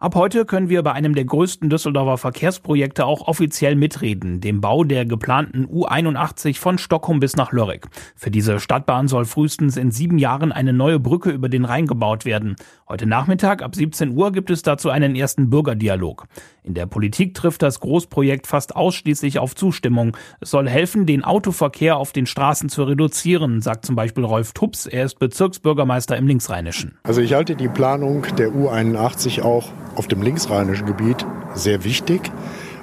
Ab 0.00 0.16
heute 0.16 0.44
können 0.44 0.68
wir 0.68 0.82
bei 0.82 0.92
einem 0.92 1.14
der 1.14 1.24
größten 1.24 1.70
Düsseldorfer 1.70 2.18
Verkehrsprojekte 2.18 3.06
auch 3.06 3.28
offiziell 3.28 3.76
mitreden, 3.76 4.40
dem 4.40 4.60
Bau 4.60 4.82
der 4.82 5.06
geplanten 5.06 5.66
U81 5.66 6.58
von 6.58 6.78
Stockholm 6.78 7.20
bis 7.20 7.36
nach 7.36 7.52
Lörrick. 7.52 7.86
Für 8.16 8.32
diese 8.32 8.58
Stadtbahn 8.58 9.06
soll 9.06 9.24
frühestens 9.24 9.76
in 9.76 9.92
sieben 9.92 10.18
Jahren 10.18 10.50
eine 10.50 10.72
neue 10.72 10.98
Brücke 10.98 11.30
über 11.30 11.48
den 11.48 11.64
Rhein 11.64 11.86
gebaut 11.86 12.24
werden. 12.24 12.56
Heute 12.86 13.06
Nachmittag 13.06 13.62
ab 13.62 13.74
17 13.74 14.14
Uhr 14.14 14.30
gibt 14.30 14.50
es 14.50 14.60
dazu 14.60 14.90
einen 14.90 15.16
ersten 15.16 15.48
Bürgerdialog. 15.48 16.26
In 16.62 16.74
der 16.74 16.84
Politik 16.84 17.32
trifft 17.32 17.62
das 17.62 17.80
Großprojekt 17.80 18.46
fast 18.46 18.76
ausschließlich 18.76 19.38
auf 19.38 19.54
Zustimmung. 19.54 20.14
Es 20.40 20.50
soll 20.50 20.68
helfen, 20.68 21.06
den 21.06 21.24
Autoverkehr 21.24 21.96
auf 21.96 22.12
den 22.12 22.26
Straßen 22.26 22.68
zu 22.68 22.84
reduzieren, 22.84 23.62
sagt 23.62 23.86
zum 23.86 23.96
Beispiel 23.96 24.22
Rolf 24.22 24.52
Tups. 24.52 24.84
Er 24.84 25.06
ist 25.06 25.18
Bezirksbürgermeister 25.18 26.18
im 26.18 26.26
Linksrheinischen. 26.26 26.98
Also 27.04 27.22
ich 27.22 27.32
halte 27.32 27.56
die 27.56 27.68
Planung 27.68 28.26
der 28.36 28.50
U81 28.50 29.40
auch 29.40 29.72
auf 29.94 30.06
dem 30.06 30.20
linksrheinischen 30.20 30.84
Gebiet 30.84 31.24
sehr 31.54 31.84
wichtig 31.84 32.30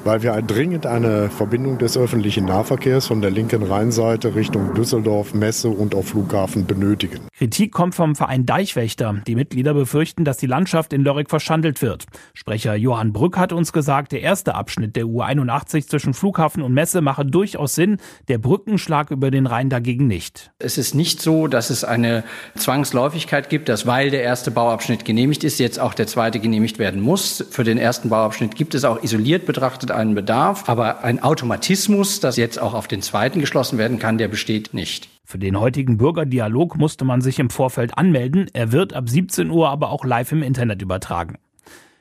weil 0.04 0.24
wir 0.24 0.42
dringend 0.42 0.86
eine 0.86 1.30
Verbindung 1.30 1.78
des 1.78 1.98
öffentlichen 1.98 2.46
Nahverkehrs 2.46 3.08
von 3.08 3.22
der 3.22 3.32
linken 3.32 3.64
Rheinseite 3.64 4.36
Richtung 4.36 4.74
Düsseldorf, 4.74 5.34
Messe 5.34 5.70
und 5.70 5.94
auf 5.96 6.10
Flughafen 6.10 6.66
benötigen. 6.66 7.20
Kritik 7.38 7.72
kommt 7.72 7.96
vom 7.96 8.16
Verein 8.16 8.46
Deichwächter. 8.46 9.22
Die 9.28 9.36
Mitglieder 9.36 9.74
befürchten, 9.74 10.26
dass 10.26 10.38
die 10.38 10.48
Landschaft 10.48 10.94
in 10.94 11.02
Lörrick 11.04 11.30
verschandelt 11.30 11.82
wird. 11.82 12.06
Sprecher 12.34 12.76
Johann 12.76 13.14
Brück 13.14 13.38
hat 13.38 13.54
uns 13.54 13.74
gesagt, 13.74 14.12
der 14.12 14.22
erste 14.22 14.56
Abschnitt 14.56 14.96
der 14.96 15.06
U81 15.06 15.88
zwischen 15.88 16.14
Flughafen 16.14 16.64
und 16.64 16.74
Messe 16.74 17.02
mache 17.02 17.26
durchaus 17.26 17.76
Sinn, 17.76 17.98
der 18.28 18.38
Brückenschlag 18.38 19.12
über 19.12 19.32
den 19.32 19.46
Rhein 19.46 19.70
dagegen 19.70 20.08
nicht. 20.08 20.52
Es 20.60 20.78
ist 20.78 20.96
nicht 20.96 21.22
so, 21.22 21.48
dass 21.48 21.70
es 21.70 21.84
eine 21.84 22.24
Zwangsläufigkeit 22.56 23.50
gibt, 23.50 23.70
dass 23.70 23.86
weil 23.86 24.10
der 24.10 24.24
erste 24.24 24.52
Bauabschnitt 24.52 25.06
genehmigt 25.06 25.44
ist, 25.44 25.60
jetzt 25.60 25.80
auch 25.80 25.94
der 25.94 26.08
zweite 26.08 26.40
genehmigt 26.40 26.80
werden 26.80 27.02
muss. 27.02 27.46
Für 27.52 27.64
den 27.64 27.78
ersten 27.78 28.10
Bauabschnitt 28.10 28.56
gibt 28.56 28.76
es 28.76 28.86
auch 28.86 29.04
isoliert 29.04 29.46
betrachtet 29.46 29.91
einen 29.96 30.16
Bedarf. 30.16 30.68
Aber 30.68 31.04
ein 31.04 31.22
Automatismus, 31.22 32.20
das 32.20 32.38
jetzt 32.38 32.60
auch 32.60 32.74
auf 32.74 32.88
den 32.88 33.02
zweiten 33.02 33.40
geschlossen 33.40 33.78
werden 33.78 34.00
kann, 34.00 34.18
der 34.18 34.28
besteht 34.28 34.74
nicht. 34.74 35.10
Für 35.24 35.40
den 35.40 35.60
heutigen 35.60 35.98
Bürgerdialog 35.98 36.78
musste 36.78 37.06
man 37.06 37.22
sich 37.22 37.40
im 37.40 37.50
Vorfeld 37.50 37.98
anmelden. 37.98 38.48
Er 38.54 38.72
wird 38.72 38.94
ab 38.94 39.08
17 39.08 39.50
Uhr 39.50 39.70
aber 39.70 39.90
auch 39.92 40.04
live 40.04 40.32
im 40.32 40.44
Internet 40.44 40.82
übertragen. 40.82 41.38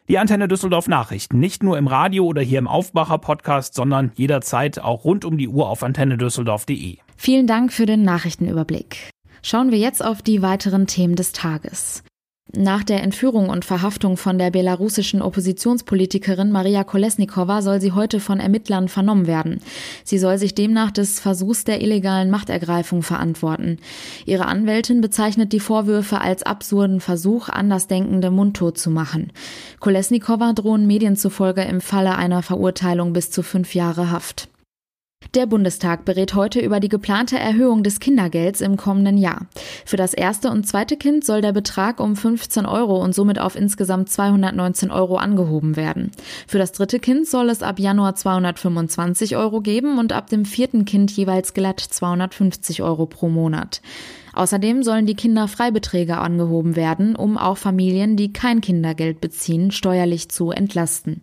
Die 0.09 0.18
Antenne 0.18 0.49
Düsseldorf 0.49 0.88
Nachrichten, 0.88 1.38
nicht 1.38 1.62
nur 1.62 1.78
im 1.78 1.87
Radio 1.87 2.25
oder 2.25 2.42
hier 2.42 2.59
im 2.59 2.66
Aufbacher 2.66 3.18
Podcast, 3.18 3.75
sondern 3.75 4.11
jederzeit 4.16 4.80
auch 4.80 5.04
rund 5.04 5.25
um 5.25 5.38
die 5.38 5.47
Uhr 5.47 5.68
auf 5.68 5.85
antennedüsseldorf.de. 5.85 6.97
Vielen 7.16 7.47
Dank 7.47 7.73
für 7.73 7.87
den 7.87 8.02
Nachrichtenüberblick. 8.02 9.11
Schauen 9.42 9.70
wir 9.70 9.78
jetzt 9.78 10.04
auf 10.04 10.20
die 10.23 10.42
weiteren 10.42 10.88
Themen 10.88 11.14
des 11.14 11.30
Tages. 11.30 12.02
Nach 12.57 12.83
der 12.83 13.02
Entführung 13.04 13.49
und 13.49 13.64
Verhaftung 13.64 14.16
von 14.16 14.37
der 14.37 14.50
belarussischen 14.50 15.23
Oppositionspolitikerin 15.23 16.50
Maria 16.50 16.83
Kolesnikova 16.83 17.62
soll 17.62 17.80
sie 17.80 17.92
heute 17.92 18.19
von 18.19 18.40
Ermittlern 18.40 18.88
vernommen 18.88 19.28
werden. 19.28 19.61
Sie 20.02 20.19
soll 20.19 20.37
sich 20.37 20.57
demnach 20.57 20.90
des 20.90 21.21
Versuchs 21.21 21.62
der 21.62 21.80
illegalen 21.80 22.28
Machtergreifung 22.28 23.02
verantworten. 23.02 23.78
Ihre 24.26 24.47
Anwältin 24.47 25.00
bezeichnet 25.00 25.52
die 25.52 25.61
Vorwürfe 25.61 26.21
als 26.21 26.42
absurden 26.42 27.00
Versuch, 27.00 27.49
Andersdenkende 27.49 28.33
mundtot 28.33 28.78
zu 28.78 28.90
machen. 28.90 29.33
Kolesnikova 29.78 30.52
drohen 30.52 30.88
Medien 30.88 31.14
zufolge 31.14 31.62
im 31.62 31.80
Falle 31.80 32.16
einer 32.16 32.42
Verurteilung 32.42 33.12
bis 33.12 33.30
zu 33.30 33.45
fünf 33.45 33.76
Jahre 33.76 34.11
Haft. 34.11 34.49
Der 35.35 35.47
Bundestag 35.47 36.05
berät 36.05 36.35
heute 36.35 36.59
über 36.59 36.81
die 36.81 36.89
geplante 36.89 37.39
Erhöhung 37.39 37.85
des 37.85 38.00
Kindergelds 38.00 38.61
im 38.61 38.77
kommenden 38.77 39.17
Jahr. 39.17 39.47
Für 39.87 39.97
das 39.97 40.12
erste 40.12 40.50
und 40.50 40.67
zweite 40.67 40.97
Kind 40.97 41.25
soll 41.25 41.41
der 41.41 41.53
Betrag 41.53 42.00
um 42.00 42.17
15 42.17 42.67
Euro 42.67 43.00
und 43.00 43.15
somit 43.15 43.39
auf 43.39 43.55
insgesamt 43.55 44.09
219 44.09 44.91
Euro 44.91 45.19
angehoben 45.19 45.77
werden. 45.77 46.11
Für 46.49 46.59
das 46.59 46.73
dritte 46.73 46.99
Kind 46.99 47.29
soll 47.29 47.49
es 47.49 47.62
ab 47.62 47.79
Januar 47.79 48.17
225 48.17 49.37
Euro 49.37 49.61
geben 49.61 49.99
und 49.99 50.12
ab 50.12 50.29
dem 50.29 50.45
vierten 50.45 50.85
Kind 50.85 51.12
jeweils 51.12 51.55
glatt 51.55 51.79
250 51.79 52.83
Euro 52.83 53.07
pro 53.07 53.29
Monat. 53.29 53.83
Außerdem 54.33 54.83
sollen 54.83 55.07
die 55.07 55.14
Kinderfreibeträge 55.14 56.18
angehoben 56.18 56.75
werden, 56.75 57.14
um 57.14 57.38
auch 57.38 57.57
Familien, 57.57 58.16
die 58.16 58.33
kein 58.33 58.61
Kindergeld 58.61 59.21
beziehen, 59.21 59.71
steuerlich 59.71 60.29
zu 60.29 60.51
entlasten. 60.51 61.23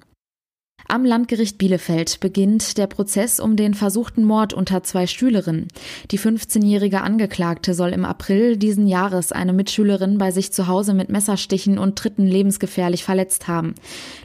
Am 0.90 1.04
Landgericht 1.04 1.58
Bielefeld 1.58 2.22
beginnt 2.22 2.78
der 2.78 2.88
Prozess 2.88 3.42
um 3.42 3.58
den 3.58 3.74
versuchten 3.74 4.24
Mord 4.24 4.54
unter 4.54 4.84
zwei 4.84 5.06
Schülerinnen. 5.06 5.68
Die 6.12 6.20
15-jährige 6.20 7.02
Angeklagte 7.02 7.74
soll 7.74 7.90
im 7.90 8.06
April 8.06 8.56
diesen 8.56 8.88
Jahres 8.88 9.34
eine 9.34 9.52
Mitschülerin 9.52 10.18
bei 10.18 10.32
sich 10.32 10.54
zu 10.54 10.68
Hause 10.68 10.94
mit 10.94 11.10
Messerstichen 11.10 11.78
und 11.78 11.98
Tritten 11.98 12.26
lebensgefährlich 12.26 13.04
verletzt 13.04 13.50
haben. 13.50 13.76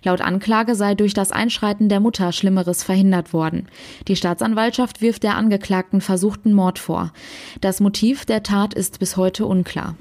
Laut 0.05 0.21
Anklage 0.21 0.77
sei 0.77 0.95
durch 0.95 1.15
das 1.15 1.33
Einschreiten 1.33 1.89
der 1.89 1.99
Mutter 1.99 2.31
Schlimmeres 2.31 2.85
verhindert 2.85 3.33
worden. 3.33 3.67
Die 4.07 4.15
Staatsanwaltschaft 4.15 5.03
wirft 5.03 5.25
der 5.25 5.37
Angeklagten 5.37 6.01
versuchten 6.01 6.53
Mord 6.53 6.79
vor. 6.79 7.13
Das 7.61 7.81
Motiv 7.81 8.25
der 8.25 8.45
Tat 8.45 8.73
ist 8.73 9.01
bis 9.01 9.17
heute 9.17 9.47
unklar. 9.47 9.97